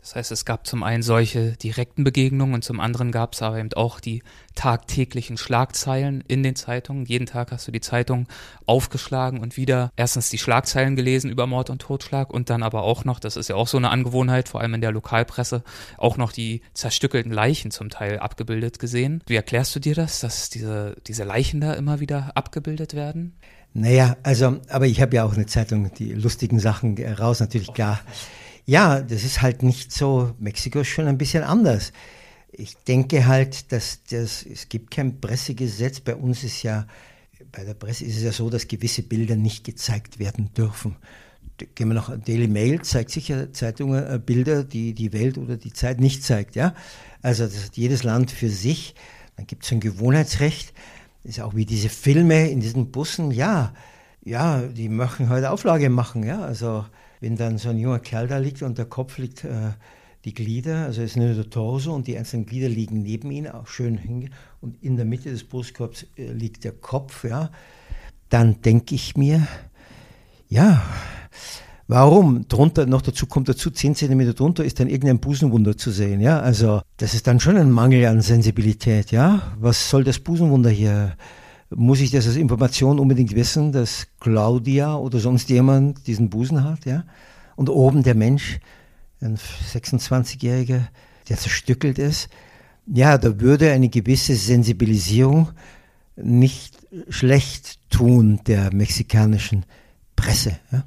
[0.00, 3.58] Das heißt, es gab zum einen solche direkten Begegnungen und zum anderen gab es aber
[3.58, 4.22] eben auch die
[4.54, 7.04] tagtäglichen Schlagzeilen in den Zeitungen.
[7.04, 8.26] Jeden Tag hast du die Zeitung
[8.64, 13.04] aufgeschlagen und wieder erstens die Schlagzeilen gelesen über Mord und Totschlag und dann aber auch
[13.04, 15.62] noch, das ist ja auch so eine Angewohnheit, vor allem in der Lokalpresse,
[15.98, 19.22] auch noch die zerstückelten Leichen zum Teil abgebildet gesehen.
[19.26, 23.36] Wie erklärst du dir das, dass diese, diese Leichen da immer wieder abgebildet werden?
[23.74, 28.00] Naja, also, aber ich habe ja auch eine Zeitung, die lustigen Sachen raus, natürlich klar.
[28.66, 30.34] Ja, das ist halt nicht so.
[30.38, 31.92] Mexiko ist schon ein bisschen anders.
[32.50, 36.00] Ich denke halt, dass das, es gibt kein Pressegesetz.
[36.00, 36.86] Bei uns ist ja,
[37.52, 40.96] bei der Presse ist es ja so, dass gewisse Bilder nicht gezeigt werden dürfen.
[41.74, 45.72] Gehen wir noch, Daily Mail zeigt sicher Zeitungen äh, Bilder, die die Welt oder die
[45.72, 46.74] Zeit nicht zeigt, ja.
[47.22, 48.94] Also das hat jedes Land für sich.
[49.36, 50.72] Dann gibt es ein Gewohnheitsrecht.
[51.22, 53.72] Das ist auch wie diese Filme in diesen Bussen, ja,
[54.24, 56.40] ja, die möchten heute Auflage machen, ja.
[56.40, 56.84] Also
[57.20, 59.72] wenn dann so ein junger Kerl da liegt und der Kopf liegt, äh,
[60.24, 63.46] die Glieder, also es ist nur der Torso und die einzelnen Glieder liegen neben ihm,
[63.46, 67.50] auch schön hinge und in der Mitte des Brustkorbs äh, liegt der Kopf, ja,
[68.28, 69.46] dann denke ich mir,
[70.48, 70.82] ja,
[71.88, 72.46] Warum?
[72.48, 76.38] Drunter, noch dazu kommt dazu, 10 cm drunter ist dann irgendein Busenwunder zu sehen, ja.
[76.38, 79.40] Also, das ist dann schon ein Mangel an Sensibilität, ja.
[79.58, 81.16] Was soll das Busenwunder hier
[81.70, 86.86] muss ich das als Information unbedingt wissen, dass Claudia oder sonst jemand diesen Busen hat,
[86.86, 87.04] ja?
[87.56, 88.60] Und oben der Mensch,
[89.20, 90.86] ein 26-Jähriger,
[91.28, 92.28] der zerstückelt ist.
[92.86, 95.50] Ja, da würde eine gewisse Sensibilisierung
[96.16, 96.78] nicht
[97.08, 99.64] schlecht tun der mexikanischen
[100.16, 100.58] Presse.
[100.72, 100.84] Ja?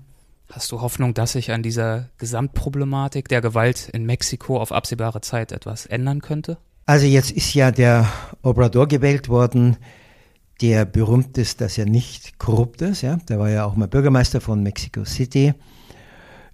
[0.51, 5.53] Hast du Hoffnung, dass sich an dieser Gesamtproblematik der Gewalt in Mexiko auf absehbare Zeit
[5.53, 6.57] etwas ändern könnte?
[6.85, 8.05] Also jetzt ist ja der
[8.41, 9.77] Obrador gewählt worden,
[10.59, 13.01] der berühmt ist, dass er nicht korrupt ist.
[13.01, 13.15] Ja?
[13.29, 15.53] Der war ja auch mal Bürgermeister von Mexico City.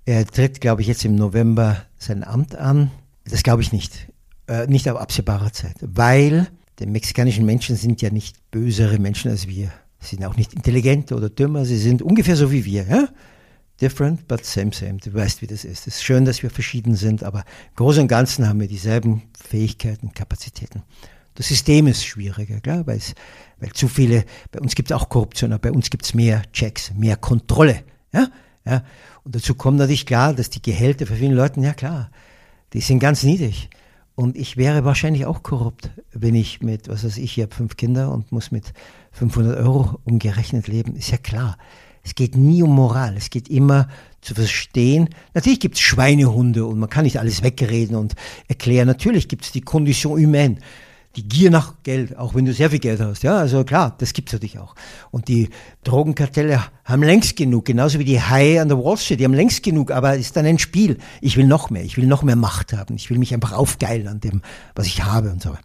[0.05, 2.91] Er tritt, glaube ich, jetzt im November sein Amt an.
[3.25, 4.09] Das glaube ich nicht.
[4.47, 5.75] Äh, nicht auf absehbare Zeit.
[5.81, 9.71] Weil die mexikanischen Menschen sind ja nicht bösere Menschen als wir.
[9.99, 11.65] Sie sind auch nicht intelligenter oder dümmer.
[11.65, 12.85] Sie sind ungefähr so wie wir.
[12.87, 13.07] Ja?
[13.80, 14.97] Different, but same, same.
[14.97, 15.88] Du weißt, wie das ist.
[15.88, 19.23] Es ist schön, dass wir verschieden sind, aber im Großen und Ganzen haben wir dieselben
[19.38, 20.84] Fähigkeiten, Kapazitäten.
[21.36, 23.13] Das System ist schwieriger, klar, weil, es,
[23.59, 26.41] weil zu viele, bei uns gibt es auch Korruption, aber bei uns gibt es mehr
[26.51, 27.84] Checks, mehr Kontrolle.
[28.11, 28.30] Ja?
[28.65, 28.84] Ja?
[29.23, 32.09] Und dazu kommt natürlich klar, dass die Gehälter für viele Leute, ja klar,
[32.73, 33.69] die sind ganz niedrig.
[34.15, 37.78] Und ich wäre wahrscheinlich auch korrupt, wenn ich mit, was weiß ich, ich habe fünf
[37.78, 38.73] Kinder und muss mit
[39.11, 40.95] 500 Euro umgerechnet leben.
[40.95, 41.59] Ist ja klar.
[42.07, 43.89] Es geht nie um Moral, es geht immer
[44.21, 45.09] zu verstehen.
[45.33, 48.15] Natürlich gibt es Schweinehunde und man kann nicht alles wegreden und
[48.47, 48.87] erklären.
[48.87, 50.55] Natürlich gibt es die Condition humaine,
[51.17, 53.23] die Gier nach Geld, auch wenn du sehr viel Geld hast.
[53.23, 54.73] Ja, also klar, das gibt es natürlich auch.
[55.11, 55.49] Und die
[55.83, 59.61] Drogenkartelle haben längst genug, genauso wie die Haie an der Wall Street, die haben längst
[59.61, 60.99] genug, aber es ist dann ein Spiel.
[61.19, 64.07] Ich will noch mehr, ich will noch mehr Macht haben, ich will mich einfach aufgeilen
[64.07, 64.41] an dem,
[64.75, 65.57] was ich habe und so.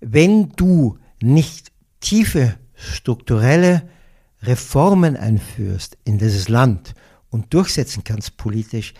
[0.00, 3.82] Wenn du nicht tiefe strukturelle
[4.46, 6.94] Reformen einführst in dieses Land
[7.30, 8.94] und durchsetzen kannst politisch,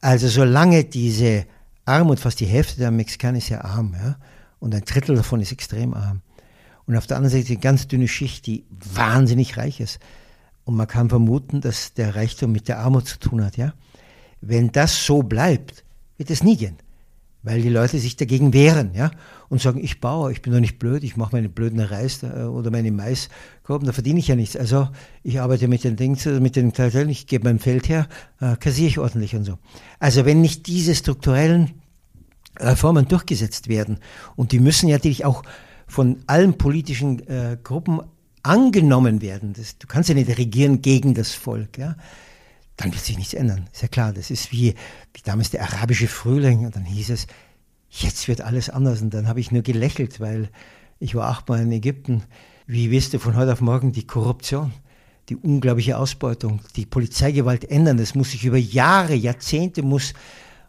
[0.00, 1.46] also solange diese
[1.84, 4.16] Armut, fast die Hälfte der Mexikaner ist ja arm, ja,
[4.58, 6.22] und ein Drittel davon ist extrem arm.
[6.86, 10.00] Und auf der anderen Seite die ganz dünne Schicht, die wahnsinnig reich ist.
[10.64, 13.74] Und man kann vermuten, dass der Reichtum mit der Armut zu tun hat, ja.
[14.40, 15.84] Wenn das so bleibt,
[16.16, 16.78] wird es nie gehen
[17.42, 19.10] weil die Leute sich dagegen wehren, ja,
[19.50, 22.44] und sagen, ich baue, ich bin doch nicht blöd, ich mache meine blöden Reis äh,
[22.44, 24.56] oder meine Maiskorben, da verdiene ich ja nichts.
[24.56, 24.88] Also
[25.24, 28.08] ich arbeite mit den Dings, äh, mit den Kartellen, ich gebe mein Feld her,
[28.40, 29.58] äh, kassiere ich ordentlich und so.
[29.98, 31.72] Also wenn nicht diese strukturellen
[32.60, 33.98] Reformen durchgesetzt werden,
[34.36, 35.42] und die müssen ja natürlich auch
[35.88, 38.00] von allen politischen äh, Gruppen
[38.44, 41.96] angenommen werden, das, du kannst ja nicht regieren gegen das Volk, ja,
[42.76, 43.68] dann wird sich nichts ändern.
[43.72, 44.74] Ist ja klar, das ist wie,
[45.12, 47.26] wie damals der arabische Frühling und dann hieß es,
[47.90, 49.02] jetzt wird alles anders.
[49.02, 50.48] Und dann habe ich nur gelächelt, weil
[50.98, 52.22] ich war achtmal in Ägypten.
[52.66, 54.72] Wie wirst du von heute auf morgen die Korruption,
[55.28, 57.96] die unglaubliche Ausbeutung, die Polizeigewalt ändern?
[57.96, 60.14] Das muss sich über Jahre, Jahrzehnte muss,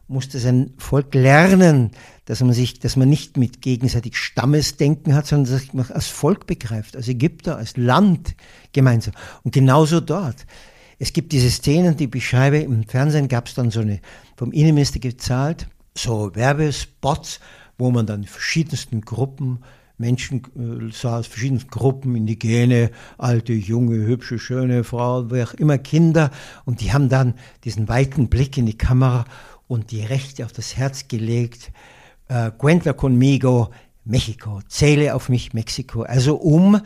[0.07, 1.91] muss das ein Volk lernen,
[2.25, 6.47] dass man sich, dass man nicht mit gegenseitig Stammesdenken hat, sondern dass man als Volk
[6.47, 8.35] begreift, als Ägypter, als Land
[8.73, 9.13] gemeinsam.
[9.43, 10.45] Und genauso dort.
[10.97, 14.01] Es gibt diese Szenen, die beschreibe, im Fernsehen gab es dann so eine,
[14.37, 17.39] vom Innenminister gezahlt, so Werbespots,
[17.77, 19.59] wo man dann verschiedensten Gruppen
[20.01, 25.77] Menschen äh, sah aus verschiedensten Gruppen, Indigene, alte, junge, hübsche, schöne Frauen, wie auch immer,
[25.77, 26.31] Kinder.
[26.65, 29.23] Und die haben dann diesen weiten Blick in die Kamera
[29.67, 31.71] und die Rechte auf das Herz gelegt.
[32.27, 33.69] Äh, Cuenta conmigo,
[34.03, 36.01] Mexiko, zähle auf mich, Mexiko.
[36.01, 36.81] Also um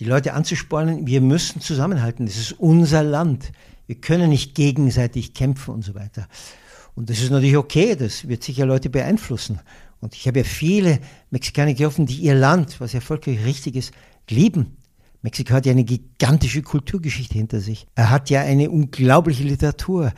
[0.00, 3.52] die Leute anzuspornen, wir müssen zusammenhalten, das ist unser Land.
[3.86, 6.26] Wir können nicht gegenseitig kämpfen und so weiter.
[6.94, 9.60] Und das ist natürlich okay, das wird sicher Leute beeinflussen.
[10.00, 13.92] Und ich habe ja viele Mexikaner getroffen, die ihr Land, was ja vollkommen richtig ist,
[14.28, 14.76] lieben.
[15.22, 17.86] Mexiko hat ja eine gigantische Kulturgeschichte hinter sich.
[17.94, 20.12] Er hat ja eine unglaubliche Literatur,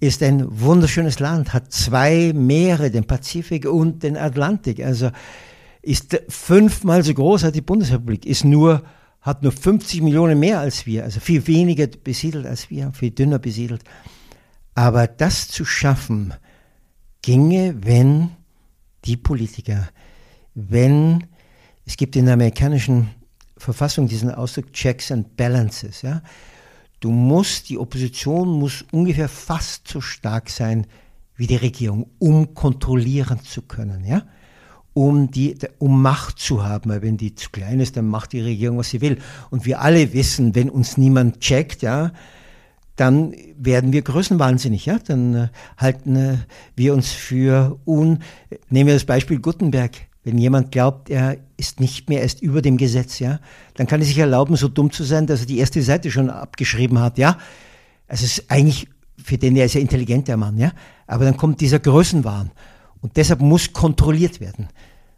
[0.00, 4.84] ist ein wunderschönes Land, hat zwei Meere, den Pazifik und den Atlantik.
[4.84, 5.10] Also
[5.80, 8.82] ist fünfmal so groß als die Bundesrepublik, ist nur
[9.20, 13.38] hat nur 50 Millionen mehr als wir, also viel weniger besiedelt als wir, viel dünner
[13.38, 13.82] besiedelt.
[14.78, 16.34] Aber das zu schaffen,
[17.22, 18.30] ginge, wenn
[19.06, 19.88] die Politiker,
[20.54, 21.26] wenn
[21.84, 23.10] es gibt in der amerikanischen
[23.56, 26.22] Verfassung diesen Ausdruck Checks and Balances, ja.
[27.00, 30.86] Du musst, die Opposition muss ungefähr fast so stark sein
[31.34, 34.22] wie die Regierung, um kontrollieren zu können, ja
[34.94, 36.90] um, die, um Macht zu haben.
[36.90, 39.18] Weil wenn die zu klein ist, dann macht die Regierung, was sie will.
[39.50, 42.12] Und wir alle wissen, wenn uns niemand checkt, ja,
[42.98, 44.98] dann werden wir größenwahnsinnig, ja.
[44.98, 46.36] Dann äh, halten äh,
[46.74, 48.18] wir uns für un.
[48.70, 49.92] Nehmen wir das Beispiel Gutenberg.
[50.24, 53.38] Wenn jemand glaubt, er ist nicht mehr erst über dem Gesetz, ja,
[53.74, 56.28] dann kann er sich erlauben, so dumm zu sein, dass er die erste Seite schon
[56.28, 57.38] abgeschrieben hat, ja.
[58.08, 58.88] Also es ist eigentlich
[59.22, 60.72] für den, er ist ja intelligent, der Mann, ja.
[61.06, 62.50] Aber dann kommt dieser Größenwahn.
[63.00, 64.68] Und deshalb muss kontrolliert werden.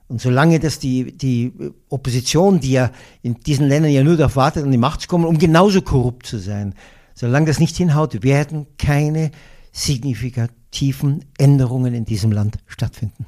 [0.07, 1.53] Und solange das die, die
[1.89, 2.91] Opposition, die ja
[3.23, 6.27] in diesen Ländern ja nur darauf wartet, an die Macht zu kommen, um genauso korrupt
[6.27, 6.75] zu sein,
[7.21, 9.31] solange das nicht hinhaut, werden keine
[9.73, 13.27] signifikativen Änderungen in diesem Land stattfinden.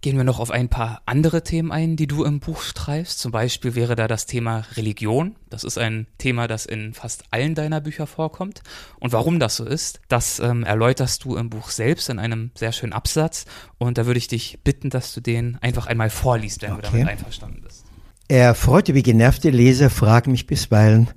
[0.00, 3.18] Gehen wir noch auf ein paar andere Themen ein, die du im Buch streifst.
[3.18, 5.36] Zum Beispiel wäre da das Thema Religion.
[5.50, 8.62] Das ist ein Thema, das in fast allen deiner Bücher vorkommt.
[9.00, 12.72] Und warum das so ist, das ähm, erläuterst du im Buch selbst in einem sehr
[12.72, 13.44] schönen Absatz.
[13.78, 16.82] Und da würde ich dich bitten, dass du den einfach einmal vorliest, wenn okay.
[16.82, 17.84] du damit einverstanden bist.
[18.28, 21.10] Erfreute wie genervte Leser fragen mich bisweilen,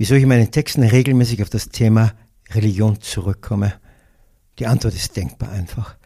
[0.00, 2.12] wieso ich in meinen Texten regelmäßig auf das Thema
[2.52, 3.74] Religion zurückkomme.
[4.58, 5.96] Die Antwort ist denkbar einfach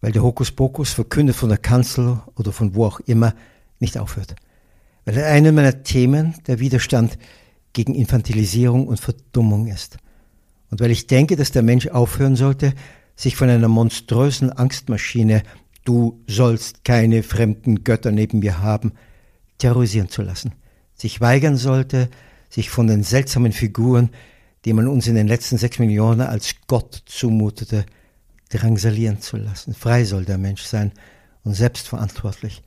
[0.00, 3.34] weil der Hokuspokus verkündet von der Kanzel oder von wo auch immer
[3.80, 4.34] nicht aufhört.
[5.04, 7.18] Weil einer meiner Themen der Widerstand
[7.72, 9.98] gegen Infantilisierung und Verdummung ist.
[10.70, 12.74] Und weil ich denke, dass der Mensch aufhören sollte,
[13.16, 15.42] sich von einer monströsen Angstmaschine,
[15.84, 18.92] du sollst keine fremden Götter neben mir haben,
[19.58, 20.52] terrorisieren zu lassen,
[20.94, 22.10] sich weigern sollte,
[22.48, 24.10] sich von den seltsamen Figuren,
[24.64, 27.84] die man uns in den letzten sechs Millionen als Gott zumutete,
[28.50, 29.74] drangsalieren zu lassen.
[29.74, 30.92] Frei soll der Mensch sein
[31.44, 32.62] und selbstverantwortlich.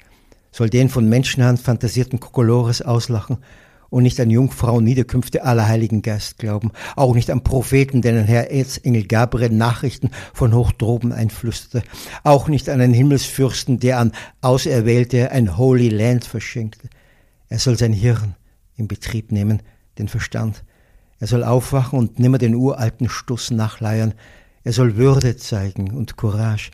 [0.52, 3.38] Soll den von Menschenhand fantasierten Kokolores auslachen
[3.90, 8.52] und nicht an Jungfrauen Niederkünfte aller Heiligen Geist glauben, auch nicht an Propheten, denen Herr
[8.52, 11.86] Erzengel Gabriel Nachrichten von hoch droben einflüsterte,
[12.24, 16.90] auch nicht an einen Himmelsfürsten, der an Auserwählte ein Holy Land verschenkte.
[17.50, 18.36] Er soll sein Hirn
[18.82, 19.62] in Betrieb nehmen,
[19.98, 20.64] den Verstand.
[21.20, 24.14] Er soll aufwachen und nimmer den uralten Stuss nachleiern,
[24.64, 26.72] er soll Würde zeigen und Courage.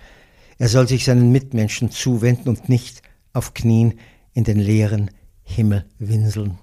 [0.58, 3.02] Er soll sich seinen Mitmenschen zuwenden und nicht
[3.34, 4.00] auf Knien
[4.34, 5.12] in den leeren
[5.44, 6.58] Himmel winseln.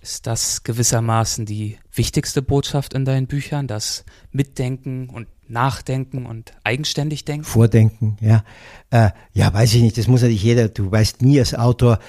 [0.00, 7.24] Ist das gewissermaßen die wichtigste Botschaft in deinen Büchern, das Mitdenken und Nachdenken und eigenständig
[7.24, 7.44] denken?
[7.44, 8.42] Vordenken, ja.
[8.90, 12.00] Äh, ja, weiß ich nicht, das muss natürlich jeder, du weißt nie als Autor,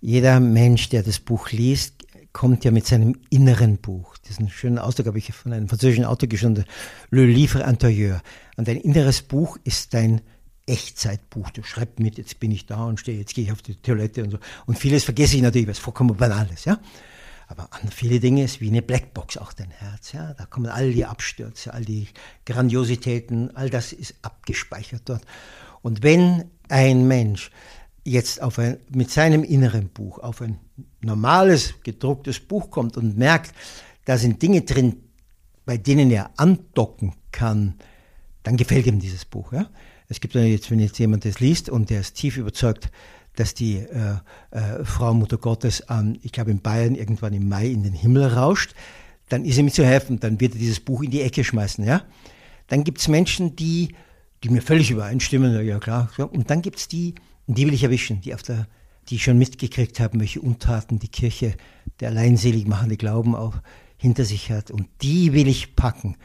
[0.00, 1.94] jeder Mensch, der das Buch liest,
[2.32, 4.16] kommt ja mit seinem inneren Buch.
[4.18, 6.64] Diesen schönen Ausdruck habe ich von einem französischen Autor geschrieben,
[7.10, 8.20] Le Livre Intérieur.
[8.56, 10.20] Und dein inneres Buch ist dein
[10.66, 11.50] Echtzeitbuch.
[11.50, 14.22] Du schreibst mit, jetzt bin ich da und stehe, jetzt gehe ich auf die Toilette
[14.22, 14.38] und so.
[14.66, 16.78] Und vieles vergesse ich natürlich, was vollkommen Banales, ja.
[17.48, 20.34] Aber an viele Dinge ist wie eine Blackbox auch dein Herz, ja.
[20.34, 22.08] Da kommen all die Abstürze, all die
[22.46, 25.22] Grandiositäten, all das ist abgespeichert dort.
[25.82, 27.50] Und wenn ein Mensch
[28.10, 30.58] jetzt auf ein, mit seinem inneren Buch auf ein
[31.00, 33.54] normales gedrucktes Buch kommt und merkt,
[34.04, 34.96] da sind Dinge drin,
[35.64, 37.74] bei denen er andocken kann,
[38.42, 39.52] dann gefällt ihm dieses Buch.
[39.52, 39.70] Ja?
[40.08, 42.90] Es gibt jetzt, wenn jetzt jemand das liest und der ist tief überzeugt,
[43.36, 44.16] dass die äh,
[44.50, 48.26] äh, Frau Mutter Gottes, ähm, ich glaube in Bayern irgendwann im Mai in den Himmel
[48.26, 48.74] rauscht,
[49.28, 51.84] dann ist mir zu helfen, dann wird er dieses Buch in die Ecke schmeißen.
[51.84, 52.02] Ja?
[52.66, 53.94] Dann gibt es Menschen, die,
[54.42, 56.10] die mir völlig übereinstimmen, ja klar.
[56.18, 57.14] Und dann gibt es die,
[57.50, 58.68] und die will ich erwischen, die auf der,
[59.08, 61.56] die schon mitgekriegt haben, welche Untaten die Kirche,
[61.98, 63.56] der alleinselig machende Glauben auch
[63.96, 64.70] hinter sich hat.
[64.70, 66.16] Und die will ich packen.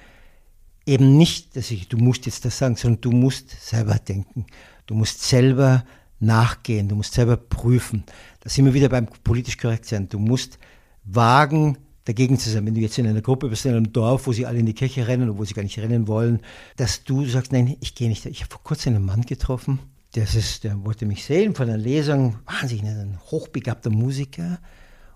[0.86, 4.46] Eben nicht, dass ich, du musst jetzt das sagen, sondern du musst selber denken.
[4.86, 5.84] Du musst selber
[6.20, 6.90] nachgehen.
[6.90, 8.04] Du musst selber prüfen.
[8.42, 10.08] Da sind wir wieder beim politisch korrekt sein.
[10.08, 10.60] Du musst
[11.06, 12.68] wagen, dagegen zu sein.
[12.68, 14.76] Wenn du jetzt in einer Gruppe bist, in einem Dorf, wo sie alle in die
[14.76, 16.42] Kirche rennen, wo sie gar nicht rennen wollen,
[16.76, 18.28] dass du sagst, nein, ich gehe nicht.
[18.28, 19.80] Ich habe vor kurzem einen Mann getroffen,
[20.16, 24.60] das ist, der wollte mich sehen von der Lesung, wahnsinnig ein hochbegabter Musiker.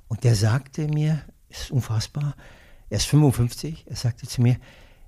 [0.10, 2.36] Und der sagte mir, ist unfassbar,
[2.90, 4.58] er ist 55, er sagte zu mir,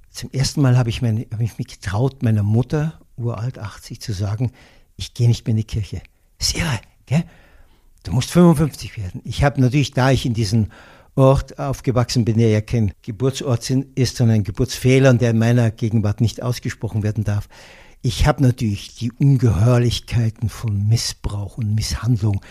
[0.10, 4.14] zum ersten Mal habe ich, mein, hab ich mich getraut, meiner Mutter, uralt 80, zu
[4.14, 4.52] sagen,
[4.96, 6.02] ich gehe nicht mehr in die Kirche.
[6.38, 7.24] Das ist irre, gell?
[8.04, 9.22] Du musst 55 werden.
[9.26, 10.68] Ich habe natürlich, da ich in diesem
[11.16, 16.22] Ort aufgewachsen bin, der ja kein Geburtsort ist, sondern ein Geburtsfehler, der in meiner Gegenwart
[16.22, 17.48] nicht ausgesprochen werden darf,
[18.02, 22.42] ich habe natürlich die Ungeheuerlichkeiten von Missbrauch und Misshandlung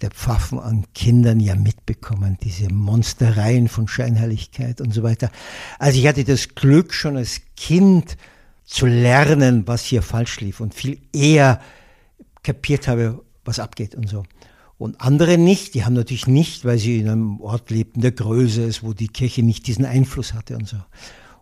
[0.00, 5.30] der Pfaffen an Kindern ja mitbekommen, diese Monstereien von Scheinheiligkeit und so weiter.
[5.78, 8.16] Also ich hatte das Glück, schon als Kind
[8.64, 11.60] zu lernen, was hier falsch lief und viel eher
[12.42, 14.24] kapiert habe, was abgeht und so.
[14.78, 18.64] Und andere nicht, die haben natürlich nicht, weil sie in einem Ort lebten, der größer
[18.64, 20.76] ist, wo die Kirche nicht diesen Einfluss hatte und so.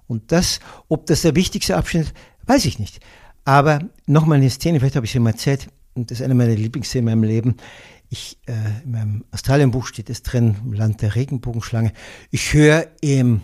[0.07, 2.13] Und das, ob das der wichtigste Abschnitt
[2.47, 3.01] weiß ich nicht.
[3.45, 6.55] Aber nochmal eine Szene, vielleicht habe ich sie mal erzählt, und das ist eine meiner
[6.55, 7.57] Lieblingsszenen in meinem Leben.
[8.11, 8.53] Ich, äh,
[8.85, 11.93] in meinem Australienbuch steht es drin, im Land der Regenbogenschlange.
[12.31, 13.43] Ich höre im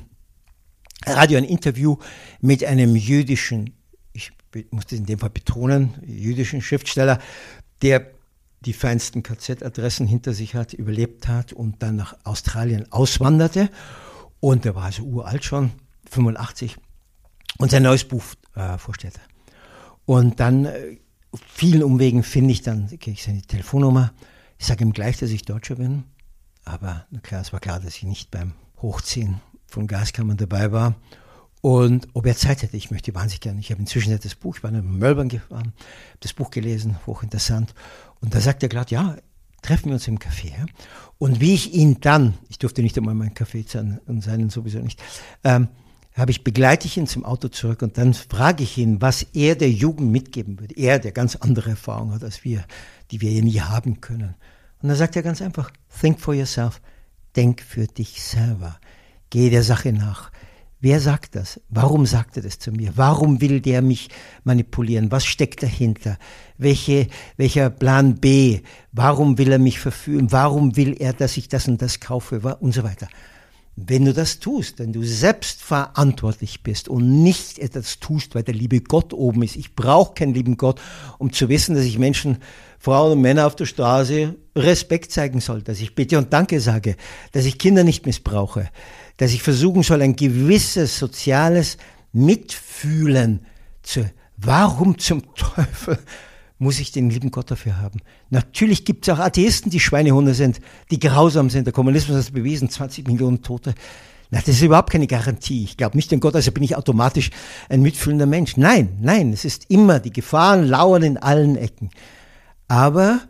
[1.06, 1.96] Radio ein Interview
[2.40, 3.74] mit einem jüdischen,
[4.12, 4.32] ich
[4.70, 7.20] muss das in dem Fall betonen, jüdischen Schriftsteller,
[7.82, 8.10] der
[8.60, 13.70] die feinsten KZ-Adressen hinter sich hat, überlebt hat und dann nach Australien auswanderte.
[14.38, 15.72] Und der war also uralt schon,
[16.10, 16.76] 85,
[17.58, 18.24] und sein neues Buch
[18.54, 19.20] äh, vorstellte.
[20.10, 20.96] Und dann, äh,
[21.46, 24.12] vielen Umwegen finde ich dann, kriege ich seine Telefonnummer.
[24.58, 26.02] Ich sage ihm gleich, dass ich Deutscher bin.
[26.64, 30.96] Aber klar, es war klar, dass ich nicht beim Hochziehen von Gaskammern dabei war.
[31.60, 32.76] und ob er Zeit hätte.
[32.76, 33.60] Ich möchte wahnsinnig gerne.
[33.60, 35.74] Ich habe inzwischen das Buch, ich war in Melbourne gefahren,
[36.18, 37.72] das Buch gelesen, hochinteressant.
[38.20, 39.16] Und da sagt er gerade, ja,
[39.62, 40.50] treffen wir uns im Café.
[41.18, 44.80] Und wie ich ihn dann, ich durfte nicht einmal meinen Café sein und seinen sowieso
[44.80, 45.00] nicht,
[45.44, 45.68] ähm,
[46.14, 49.54] habe ich, begleite ich ihn zum Auto zurück und dann frage ich ihn, was er
[49.54, 50.76] der Jugend mitgeben würde.
[50.76, 52.64] Er, der ganz andere Erfahrungen hat als wir,
[53.10, 54.34] die wir ja nie haben können.
[54.82, 56.80] Und dann sagt er ganz einfach, think for yourself,
[57.36, 58.78] denk für dich selber,
[59.30, 60.30] geh der Sache nach.
[60.82, 61.60] Wer sagt das?
[61.68, 62.92] Warum sagt er das zu mir?
[62.96, 64.08] Warum will der mich
[64.44, 65.12] manipulieren?
[65.12, 66.16] Was steckt dahinter?
[66.56, 68.60] Welche, welcher Plan B?
[68.90, 70.32] Warum will er mich verführen?
[70.32, 72.40] Warum will er, dass ich das und das kaufe?
[72.60, 73.08] Und so weiter.
[73.86, 78.54] Wenn du das tust, wenn du selbst verantwortlich bist und nicht etwas tust, weil der
[78.54, 79.56] liebe Gott oben ist.
[79.56, 80.80] Ich brauche keinen lieben Gott,
[81.18, 82.38] um zu wissen, dass ich Menschen,
[82.78, 86.96] Frauen und Männer auf der Straße Respekt zeigen soll, dass ich Bitte und Danke sage,
[87.32, 88.70] dass ich Kinder nicht missbrauche,
[89.16, 91.76] dass ich versuchen soll, ein gewisses soziales
[92.12, 93.46] Mitfühlen
[93.82, 94.10] zu.
[94.36, 95.98] Warum zum Teufel
[96.60, 98.00] muss ich den lieben Gott dafür haben.
[98.28, 101.64] Natürlich gibt es auch Atheisten, die Schweinehunde sind, die grausam sind.
[101.64, 103.74] Der Kommunismus hat es bewiesen, 20 Millionen Tote.
[104.30, 105.64] Na, das ist überhaupt keine Garantie.
[105.64, 107.30] Ich glaube nicht an Gott, also bin ich automatisch
[107.70, 108.58] ein mitfühlender Mensch.
[108.58, 111.88] Nein, nein, es ist immer, die Gefahren lauern in allen Ecken.
[112.68, 113.20] Aber,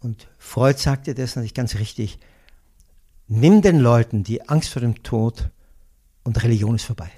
[0.00, 2.18] und Freud sagte das natürlich ganz richtig,
[3.28, 5.48] nimm den Leuten die Angst vor dem Tod
[6.24, 7.10] und Religion ist vorbei.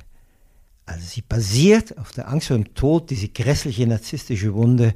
[0.84, 4.94] Also sie basiert auf der Angst vor dem Tod, diese grässliche narzisstische Wunde,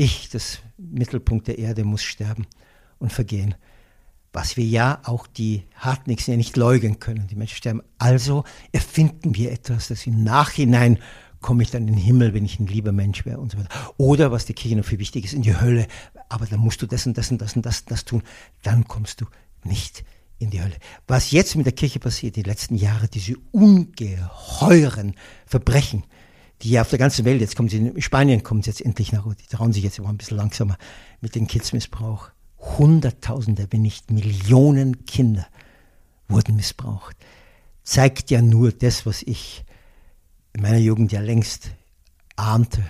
[0.00, 2.46] ich, das Mittelpunkt der Erde, muss sterben
[2.98, 3.54] und vergehen.
[4.32, 7.26] Was wir ja auch die Hartnäckigsten ja nicht leugnen können.
[7.26, 7.82] Die Menschen sterben.
[7.98, 10.98] Also erfinden wir etwas, das im Nachhinein
[11.40, 13.70] komme ich dann in den Himmel, wenn ich ein lieber Mensch wäre und so weiter.
[13.96, 15.86] Oder was der Kirche noch viel wichtig ist, in die Hölle.
[16.28, 18.22] Aber dann musst du das und das und das und das, das tun.
[18.62, 19.26] Dann kommst du
[19.64, 20.04] nicht
[20.38, 20.76] in die Hölle.
[21.06, 25.14] Was jetzt mit der Kirche passiert, die letzten Jahre, diese ungeheuren
[25.46, 26.04] Verbrechen,
[26.62, 29.26] die auf der ganzen Welt, jetzt kommen sie, in Spanien kommen sie jetzt endlich nach,
[29.34, 30.76] die trauen sich jetzt immer ein bisschen langsamer
[31.20, 32.30] mit dem Kidsmissbrauch.
[32.58, 35.46] Hunderttausende, wenn nicht Millionen Kinder
[36.28, 37.16] wurden missbraucht.
[37.82, 39.64] Zeigt ja nur das, was ich
[40.52, 41.70] in meiner Jugend ja längst
[42.36, 42.82] ahnte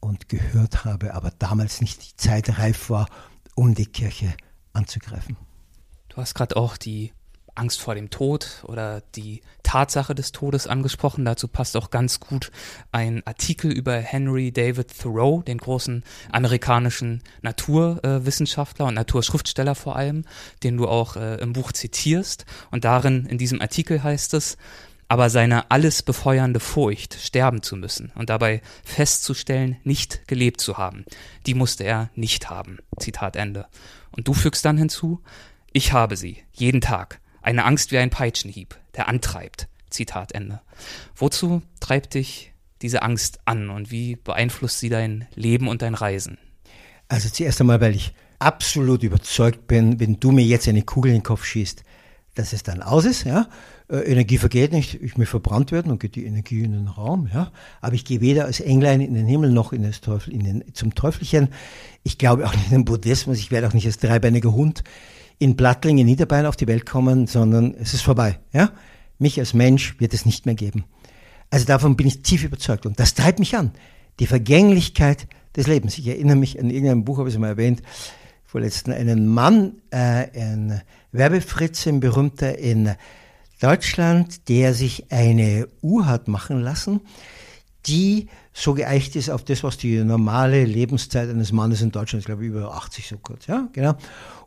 [0.00, 3.08] und gehört habe, aber damals nicht die Zeit reif war,
[3.54, 4.34] um die Kirche
[4.72, 5.36] anzugreifen.
[6.08, 7.12] Du hast gerade auch die
[7.54, 11.24] Angst vor dem Tod oder die Tatsache des Todes angesprochen.
[11.24, 12.50] Dazu passt auch ganz gut
[12.92, 20.24] ein Artikel über Henry David Thoreau, den großen amerikanischen Naturwissenschaftler und Naturschriftsteller vor allem,
[20.62, 22.44] den du auch äh, im Buch zitierst.
[22.70, 24.56] Und darin, in diesem Artikel heißt es,
[25.08, 31.04] aber seine alles befeuernde Furcht, sterben zu müssen und dabei festzustellen, nicht gelebt zu haben,
[31.46, 32.78] die musste er nicht haben.
[32.98, 33.66] Zitat Ende.
[34.12, 35.20] Und du fügst dann hinzu,
[35.72, 39.68] ich habe sie, jeden Tag, eine Angst wie ein Peitschenhieb, der antreibt.
[39.90, 40.60] Zitat Ende.
[41.14, 46.38] Wozu treibt dich diese Angst an und wie beeinflusst sie dein Leben und dein Reisen?
[47.08, 51.18] Also zuerst einmal, weil ich absolut überzeugt bin, wenn du mir jetzt eine Kugel in
[51.18, 51.84] den Kopf schießt,
[52.34, 53.48] dass es dann aus ist, ja.
[53.88, 57.28] Äh, Energie vergeht nicht, ich will verbrannt werden und geht die Energie in den Raum,
[57.32, 57.52] ja.
[57.80, 60.74] Aber ich gehe weder als Englein in den Himmel noch in das Teufel, in den,
[60.74, 61.48] zum Teufelchen.
[62.02, 64.82] Ich glaube auch nicht in den Buddhismus, ich werde auch nicht als dreibeiniger Hund
[65.44, 68.38] in Blattling in Niederbayern auf die Welt kommen, sondern es ist vorbei.
[68.54, 68.72] Ja?
[69.18, 70.84] Mich als Mensch wird es nicht mehr geben.
[71.50, 73.72] Also davon bin ich tief überzeugt und das treibt mich an.
[74.20, 75.98] Die Vergänglichkeit des Lebens.
[75.98, 77.82] Ich erinnere mich an irgendeinem Buch, habe ich es mal erwähnt,
[78.46, 80.80] vorletzten, einen Mann, äh, ein
[81.12, 82.94] Werbefritz, ein berühmter in
[83.60, 87.02] Deutschland, der sich eine Uhr hat machen lassen,
[87.84, 92.26] die so geeicht ist auf das, was die normale Lebenszeit eines Mannes in Deutschland ist,
[92.26, 93.94] glaube ich, über 80 so kurz, ja, genau.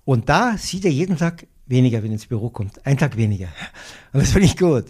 [0.07, 2.85] Und da sieht er jeden Tag weniger, wenn er ins Büro kommt.
[2.85, 3.49] Ein Tag weniger.
[4.13, 4.85] Und das finde ich gut.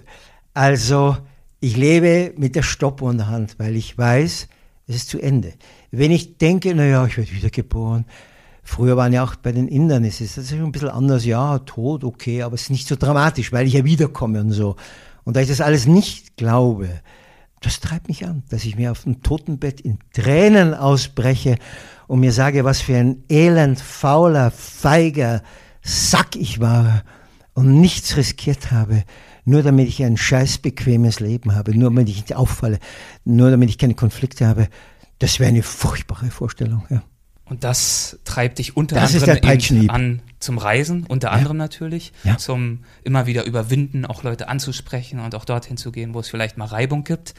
[0.53, 1.18] Also,
[1.59, 4.47] ich lebe mit der Stoppuhr in der Hand, weil ich weiß,
[4.86, 5.53] es ist zu Ende.
[5.89, 8.05] Wenn ich denke, naja, ich werde wiedergeboren.
[8.61, 11.57] Früher waren ja auch bei den Indern, es ist das ist ein bisschen anders, ja,
[11.59, 14.76] Tod, okay, aber es ist nicht so dramatisch, weil ich ja wiederkomme und so.
[15.24, 16.89] Und da ich das alles nicht glaube,
[17.62, 21.58] das treibt mich an, dass ich mir auf dem Totenbett in Tränen ausbreche
[22.08, 25.41] und mir sage, was für ein elend, fauler, feiger
[25.82, 27.03] Sack ich war
[27.53, 29.03] und nichts riskiert habe,
[29.45, 32.80] nur damit ich ein scheiß bequemes Leben habe, nur damit ich nicht auffalle,
[33.24, 34.68] nur damit ich keine Konflikte habe.
[35.20, 37.01] Das wäre eine furchtbare Vorstellung, ja.
[37.50, 41.34] Und das treibt dich unter das anderem an zum Reisen, unter ja.
[41.34, 42.38] anderem natürlich, ja.
[42.38, 46.58] zum immer wieder überwinden, auch Leute anzusprechen und auch dorthin zu gehen, wo es vielleicht
[46.58, 47.34] mal Reibung gibt.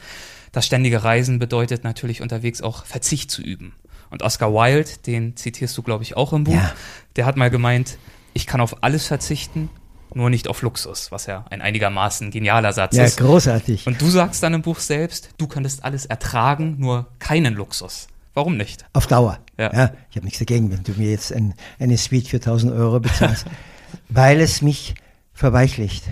[0.51, 3.73] Das ständige Reisen bedeutet natürlich unterwegs auch Verzicht zu üben.
[4.09, 6.73] Und Oscar Wilde, den zitierst du, glaube ich, auch im Buch, ja.
[7.15, 7.97] der hat mal gemeint,
[8.33, 9.69] ich kann auf alles verzichten,
[10.13, 13.17] nur nicht auf Luxus, was ja ein einigermaßen genialer Satz Ja, ist.
[13.17, 13.85] großartig.
[13.85, 18.07] Und du sagst dann im Buch selbst, du könntest alles ertragen, nur keinen Luxus.
[18.39, 18.85] Warum nicht?
[18.93, 19.39] Auf Dauer.
[19.57, 19.73] Ja.
[19.73, 19.93] Ja.
[20.09, 23.45] ich habe nichts dagegen, wenn du mir jetzt ein, eine Suite für 1000 Euro bezahlst,
[24.07, 24.95] weil es mich
[25.33, 26.05] verweichlicht.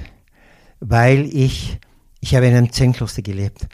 [0.81, 1.77] Weil ich,
[2.19, 3.69] ich habe in einem Zen-Kloster gelebt.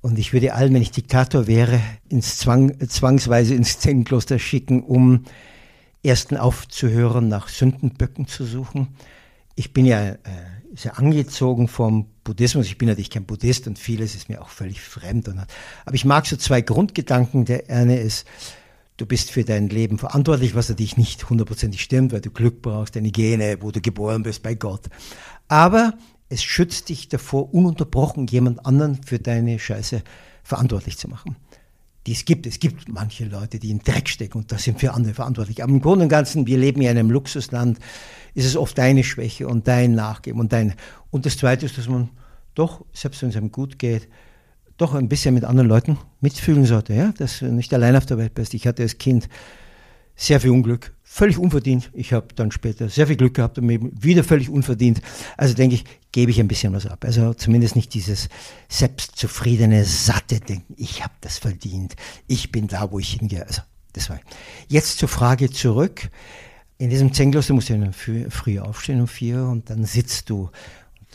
[0.00, 1.78] Und ich würde allen, wenn ich Diktator wäre,
[2.08, 5.22] ins Zwang, zwangsweise ins Zen-Kloster schicken, um
[6.02, 8.96] ersten aufzuhören, nach Sündenböcken zu suchen.
[9.54, 10.16] Ich bin ja äh,
[10.74, 12.66] sehr angezogen vom Buddhismus.
[12.66, 15.28] Ich bin natürlich kein Buddhist und vieles ist mir auch völlig fremd.
[15.28, 15.38] Und,
[15.84, 17.44] aber ich mag so zwei Grundgedanken.
[17.44, 18.26] Der eine ist,
[18.96, 22.96] du bist für dein Leben verantwortlich, was natürlich nicht hundertprozentig stimmt, weil du Glück brauchst,
[22.96, 24.88] deine Gene, wo du geboren bist bei Gott.
[25.48, 25.94] Aber
[26.28, 30.02] es schützt dich davor, ununterbrochen jemand anderen für deine Scheiße
[30.42, 31.36] verantwortlich zu machen
[32.06, 32.46] die es gibt.
[32.46, 35.62] Es gibt manche Leute, die in Dreck stecken und das sind für andere verantwortlich.
[35.62, 37.78] Aber im Grunde und Ganzen, wir leben ja in einem Luxusland,
[38.34, 40.74] ist es oft deine Schwäche und dein Nachgeben und dein.
[41.10, 42.10] Und das Zweite ist, dass man
[42.54, 44.08] doch, selbst wenn es einem gut geht,
[44.76, 48.18] doch ein bisschen mit anderen Leuten mitfühlen sollte, ja, dass du nicht allein auf der
[48.18, 48.54] Welt bist.
[48.54, 49.28] Ich hatte als Kind
[50.16, 51.90] sehr viel Unglück, völlig unverdient.
[51.92, 55.02] Ich habe dann später sehr viel Glück gehabt und wieder völlig unverdient.
[55.36, 57.04] Also denke ich, gebe ich ein bisschen was ab.
[57.04, 58.30] Also zumindest nicht dieses
[58.70, 60.72] selbstzufriedene, satte Denken.
[60.78, 61.96] Ich habe das verdient.
[62.28, 63.46] Ich bin da, wo ich hingehe.
[63.46, 63.60] Also
[63.92, 64.20] das war.
[64.68, 66.08] Jetzt zur Frage zurück.
[66.78, 70.48] In diesem Zenkloster musst du ja früh, früh aufstehen um vier und dann sitzt du.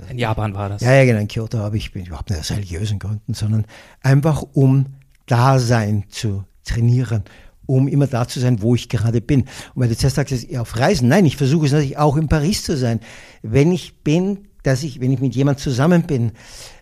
[0.10, 0.84] In Japan war das.
[0.84, 3.66] Ja, ja, genau, in Kyoto, aber ich bin überhaupt nicht aus religiösen Gründen, sondern
[4.04, 4.86] einfach um
[5.26, 7.24] Dasein zu trainieren
[7.68, 9.42] um immer da zu sein, wo ich gerade bin.
[9.42, 12.64] Und weil du zuerst sagst, auf Reisen, nein, ich versuche es natürlich auch in Paris
[12.64, 13.00] zu sein.
[13.44, 16.32] Wenn ich bin, dass ich, wenn ich mit jemand zusammen bin,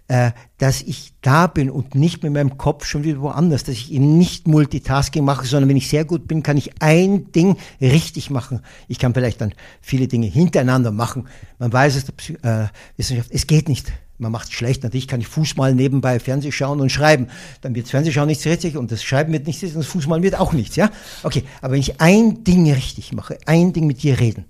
[0.08, 3.92] äh, dass ich da bin und nicht mit meinem Kopf schon wieder woanders, dass ich
[3.92, 8.30] eben nicht Multitasking mache, sondern wenn ich sehr gut bin, kann ich ein Ding richtig
[8.30, 8.62] machen.
[8.88, 11.28] Ich kann vielleicht dann viele Dinge hintereinander machen.
[11.58, 12.68] Man weiß es, der Psy äh,
[12.98, 13.92] Wissenschaft, es geht nicht.
[14.18, 14.84] Man macht es schlecht.
[14.84, 17.28] Natürlich kann ich Fußball nebenbei Fernseh schauen und schreiben.
[17.62, 20.54] Dann wird Fernsehschauen nichts richtig und das Schreiben wird nichts und das Fußball wird auch
[20.54, 20.90] nichts, ja?
[21.24, 21.44] Okay.
[21.62, 24.46] Aber wenn ich ein Ding richtig mache, ein Ding mit dir reden,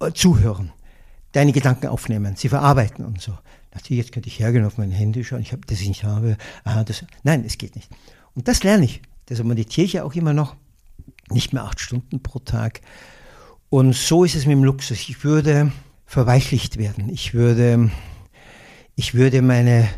[0.00, 0.72] äh, zuhören,
[1.32, 3.32] deine Gedanken aufnehmen, sie verarbeiten und so.
[3.74, 6.36] Natürlich, jetzt könnte ich hergehen auf mein Handy schauen, ich habe das ich nicht habe.
[6.64, 7.90] Aha, das, nein, es geht nicht.
[8.34, 9.02] Und das lerne ich.
[9.28, 10.56] Deshalb meditiere ich ja auch immer noch.
[11.30, 12.80] Nicht mehr acht Stunden pro Tag.
[13.68, 14.98] Und so ist es mit dem Luxus.
[15.08, 15.72] Ich würde
[16.06, 17.08] verweichlicht werden.
[17.10, 17.90] Ich würde,
[18.96, 19.88] ich würde meine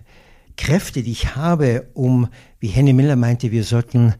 [0.57, 2.28] Kräfte, die ich habe, um,
[2.59, 4.14] wie Henny Miller meinte, wir sollten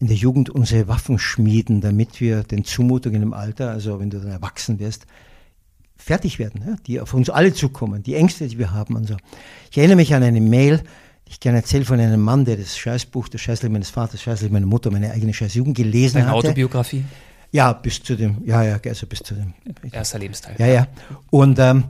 [0.00, 4.18] in der Jugend unsere Waffen schmieden, damit wir den Zumutungen im Alter, also wenn du
[4.18, 5.06] dann erwachsen wirst,
[5.96, 9.16] fertig werden, ja, die auf uns alle zukommen, die Ängste, die wir haben und so.
[9.70, 10.78] Ich erinnere mich an eine Mail,
[11.28, 14.22] die ich gerne erzähle von einem Mann, der das Scheißbuch, das Scheißleben meines Vaters, das
[14.22, 16.48] Scheißleben meiner Mutter, meine eigene Scheißjugend gelesen Eine hatte.
[16.48, 17.04] Autobiografie?
[17.52, 19.52] Ja, bis zu dem, ja, ja, also bis zu dem.
[19.92, 20.56] Erster Lebensteil.
[20.58, 20.88] Ja, ja.
[21.30, 21.84] Und, ähm,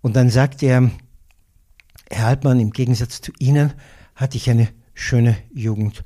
[0.00, 0.90] und dann sagt er,
[2.10, 3.72] Herr Altmann, im Gegensatz zu Ihnen
[4.14, 6.02] hatte ich eine schöne Jugend,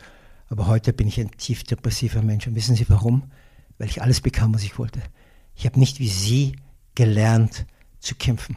[0.48, 2.46] aber heute bin ich ein tief depressiver Mensch.
[2.46, 3.30] Und wissen Sie warum?
[3.78, 5.00] Weil ich alles bekam, was ich wollte.
[5.54, 6.56] Ich habe nicht wie Sie
[6.94, 7.66] gelernt
[8.00, 8.56] zu kämpfen.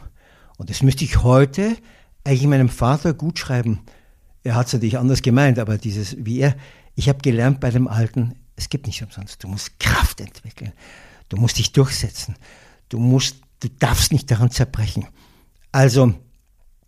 [0.58, 1.76] Und das müsste ich heute
[2.24, 3.80] eigentlich meinem Vater gut schreiben.
[4.42, 6.56] Er hat es natürlich anders gemeint, aber dieses, wie er,
[6.94, 9.42] ich habe gelernt bei dem Alten, es gibt nichts umsonst.
[9.42, 10.72] Du musst Kraft entwickeln.
[11.28, 12.34] Du musst dich durchsetzen.
[12.88, 15.06] Du musst, du darfst nicht daran zerbrechen.
[15.72, 16.14] Also,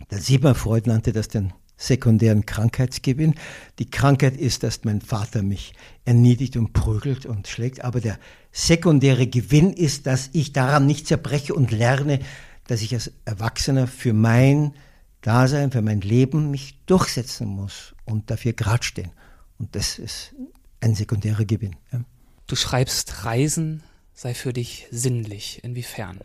[0.09, 3.35] da sieht man, Freud nannte das den sekundären Krankheitsgewinn.
[3.79, 5.73] Die Krankheit ist, dass mein Vater mich
[6.05, 8.19] erniedrigt und prügelt und schlägt, aber der
[8.51, 12.19] sekundäre Gewinn ist, dass ich daran nicht zerbreche und lerne,
[12.67, 14.75] dass ich als Erwachsener für mein
[15.23, 19.13] Dasein, für mein Leben mich durchsetzen muss und dafür grad stehen.
[19.59, 20.35] Und das ist
[20.81, 21.77] ein sekundärer Gewinn.
[21.93, 22.01] Ja.
[22.47, 23.83] Du schreibst, Reisen
[24.15, 25.61] sei für dich sinnlich.
[25.63, 26.21] Inwiefern?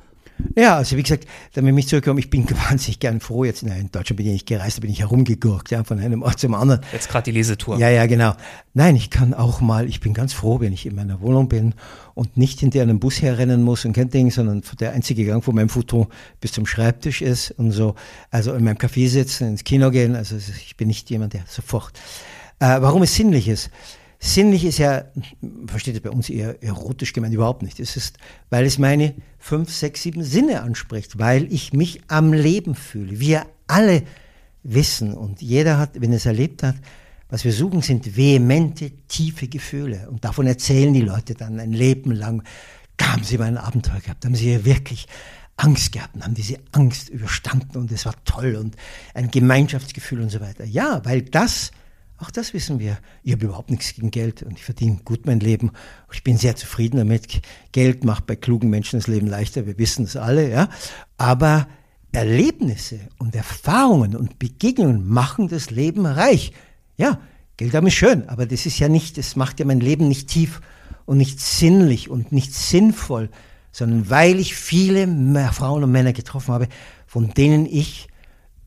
[0.55, 3.43] Ja, also wie gesagt, damit ich mich zurückkomme, ich bin wahnsinnig gern froh.
[3.43, 6.39] Jetzt in Deutschland bin ich nicht gereist, da bin ich herumgegurkt, ja, von einem Ort
[6.39, 6.81] zum anderen.
[6.91, 7.77] Jetzt gerade die Lesetour.
[7.77, 8.33] Ja, ja, genau.
[8.73, 11.73] Nein, ich kann auch mal, ich bin ganz froh, wenn ich in meiner Wohnung bin
[12.13, 15.55] und nicht hinter einem Bus herrennen muss und kein Ding, sondern der einzige Gang von
[15.55, 16.07] meinem Foto
[16.41, 17.95] bis zum Schreibtisch ist und so.
[18.31, 20.15] Also in meinem Café sitzen, ins Kino gehen.
[20.15, 21.93] Also ich bin nicht jemand, der sofort.
[22.59, 23.69] Äh, warum es sinnlich ist?
[24.25, 25.03] Sinnlich ist ja,
[25.67, 27.81] versteht ihr bei uns eher erotisch gemeint, überhaupt nicht.
[27.81, 28.19] Es ist,
[28.49, 33.19] weil es meine fünf, sechs, sieben Sinne anspricht, weil ich mich am Leben fühle.
[33.19, 34.03] Wir alle
[34.63, 36.75] wissen und jeder hat, wenn er es erlebt hat,
[37.27, 40.07] was wir suchen, sind vehemente, tiefe Gefühle.
[40.09, 42.43] Und davon erzählen die Leute dann ein Leben lang.
[43.01, 45.05] Haben sie mal ein Abenteuer gehabt, haben sie wirklich
[45.57, 48.77] Angst gehabt und haben diese Angst überstanden und es war toll und
[49.15, 50.63] ein Gemeinschaftsgefühl und so weiter.
[50.63, 51.71] Ja, weil das
[52.23, 52.99] Auch das wissen wir.
[53.21, 55.71] Ich habe überhaupt nichts gegen Geld und ich verdiene gut mein Leben.
[56.13, 57.41] Ich bin sehr zufrieden damit.
[57.73, 59.67] Geld macht bei klugen Menschen das Leben leichter.
[59.67, 60.69] Wir wissen es alle, ja.
[61.17, 61.67] Aber
[62.13, 66.53] Erlebnisse und Erfahrungen und Begegnungen machen das Leben reich.
[66.95, 67.19] Ja,
[67.57, 70.29] Geld haben ist schön, aber das ist ja nicht, das macht ja mein Leben nicht
[70.29, 70.61] tief
[71.03, 73.31] und nicht sinnlich und nicht sinnvoll,
[73.73, 75.07] sondern weil ich viele
[75.51, 76.69] Frauen und Männer getroffen habe,
[77.05, 78.07] von denen ich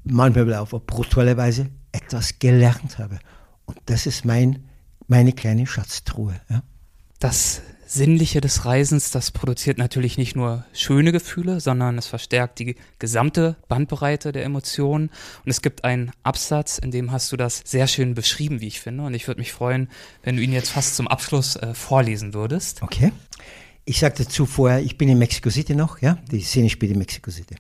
[0.05, 3.19] manchmal auf brutale Weise etwas gelernt habe.
[3.67, 4.69] Und das ist mein,
[5.07, 6.41] meine kleine Schatztruhe.
[6.49, 6.63] Ja.
[7.19, 12.75] Das Sinnliche des Reisens, das produziert natürlich nicht nur schöne Gefühle, sondern es verstärkt die
[12.99, 15.09] gesamte Bandbreite der Emotionen.
[15.45, 18.81] Und es gibt einen Absatz, in dem hast du das sehr schön beschrieben, wie ich
[18.81, 19.05] finde.
[19.05, 19.89] Und ich würde mich freuen,
[20.25, 22.83] wenn du ihn jetzt fast zum Abschluss äh, vorlesen würdest.
[22.83, 23.13] Okay.
[23.85, 27.31] Ich sagte zuvor, ich bin in Mexico City noch, ja, die Szene spielt in Mexico
[27.31, 27.55] City.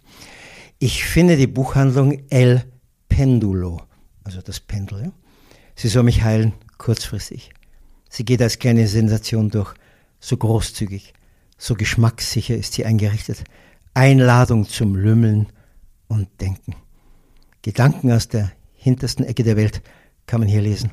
[0.80, 2.64] Ich finde die Buchhandlung El
[3.08, 3.80] Pendulo,
[4.24, 5.12] also das Pendel, ja.
[5.78, 7.50] Sie soll mich heilen, kurzfristig.
[8.08, 9.74] Sie geht als kleine Sensation durch
[10.20, 11.12] so großzügig,
[11.58, 13.44] so geschmackssicher ist sie eingerichtet.
[13.92, 15.48] Einladung zum Lümmeln
[16.08, 16.74] und Denken.
[17.60, 19.82] Gedanken aus der hintersten Ecke der Welt
[20.24, 20.92] kann man hier lesen.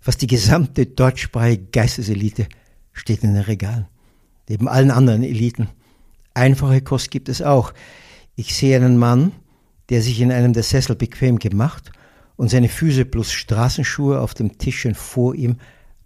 [0.00, 2.48] Fast die gesamte deutschsprachige Geisteselite
[2.92, 3.86] steht in den Regalen.
[4.48, 5.68] Neben allen anderen Eliten.
[6.34, 7.72] Einfache Kost gibt es auch.
[8.34, 9.30] Ich sehe einen Mann,
[9.90, 11.92] der sich in einem der Sessel bequem gemacht
[12.36, 15.56] und seine Füße plus Straßenschuhe auf dem Tischchen vor ihm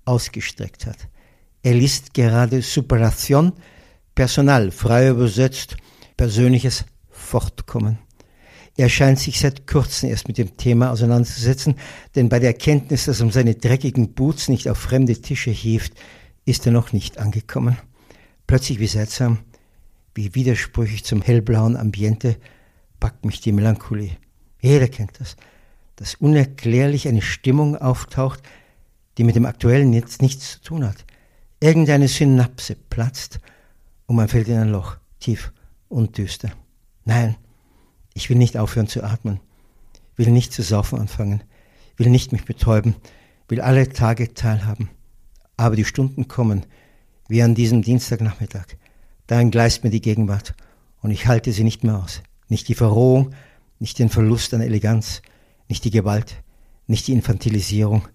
[0.04, 1.08] ausgestreckt hat.
[1.62, 3.52] Er liest gerade Superation
[4.14, 5.76] Personal, frei übersetzt
[6.16, 7.98] persönliches Fortkommen.
[8.76, 11.76] Er scheint sich seit kurzem erst mit dem Thema auseinanderzusetzen,
[12.16, 15.92] denn bei der Erkenntnis, dass um seine dreckigen Boots nicht auf fremde Tische hieft,
[16.44, 17.76] ist er noch nicht angekommen.
[18.48, 19.38] Plötzlich wie seltsam,
[20.14, 22.36] wie widersprüchlich zum hellblauen Ambiente,
[22.98, 24.16] packt mich die Melancholie.
[24.60, 25.36] Jeder kennt das,
[25.98, 28.40] dass unerklärlich eine Stimmung auftaucht,
[29.18, 31.04] die mit dem Aktuellen jetzt nichts zu tun hat.
[31.60, 33.40] Irgendeine Synapse platzt
[34.06, 35.52] und man fällt in ein Loch, tief
[35.88, 36.52] und düster.
[37.04, 37.36] Nein,
[38.14, 39.40] ich will nicht aufhören zu atmen,
[40.14, 41.42] will nicht zu saufen anfangen,
[41.96, 42.94] will nicht mich betäuben,
[43.48, 44.90] will alle Tage teilhaben.
[45.56, 46.64] Aber die Stunden kommen,
[47.28, 48.66] wie an diesem Dienstagnachmittag.
[49.26, 50.54] Da entgleist mir die Gegenwart
[51.02, 52.22] und ich halte sie nicht mehr aus.
[52.48, 53.34] Nicht die Verrohung,
[53.80, 55.22] nicht den Verlust an Eleganz,
[55.68, 56.42] nicht die Gewalt,
[56.86, 58.08] nicht die Infantilisierung,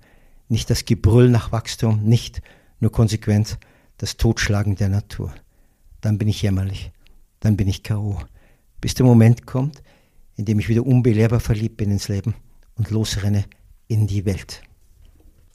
[0.50, 2.42] nicht das Gebrüll nach Wachstum, nicht
[2.80, 3.58] nur konsequent
[3.98, 5.34] das Totschlagen der Natur.
[6.02, 6.92] Dann bin ich jämmerlich,
[7.40, 8.20] dann bin ich K.O.
[8.82, 9.82] Bis der Moment kommt,
[10.36, 12.36] in dem ich wieder unbelehrbar verliebt bin ins Leben
[12.76, 13.46] und losrenne
[13.88, 14.64] in die Welt.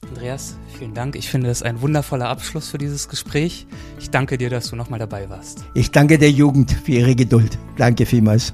[0.07, 1.15] Andreas, vielen Dank.
[1.15, 3.67] Ich finde das ein wundervoller Abschluss für dieses Gespräch.
[3.99, 5.65] Ich danke dir, dass du nochmal dabei warst.
[5.75, 7.57] Ich danke der Jugend für ihre Geduld.
[7.77, 8.53] Danke vielmals.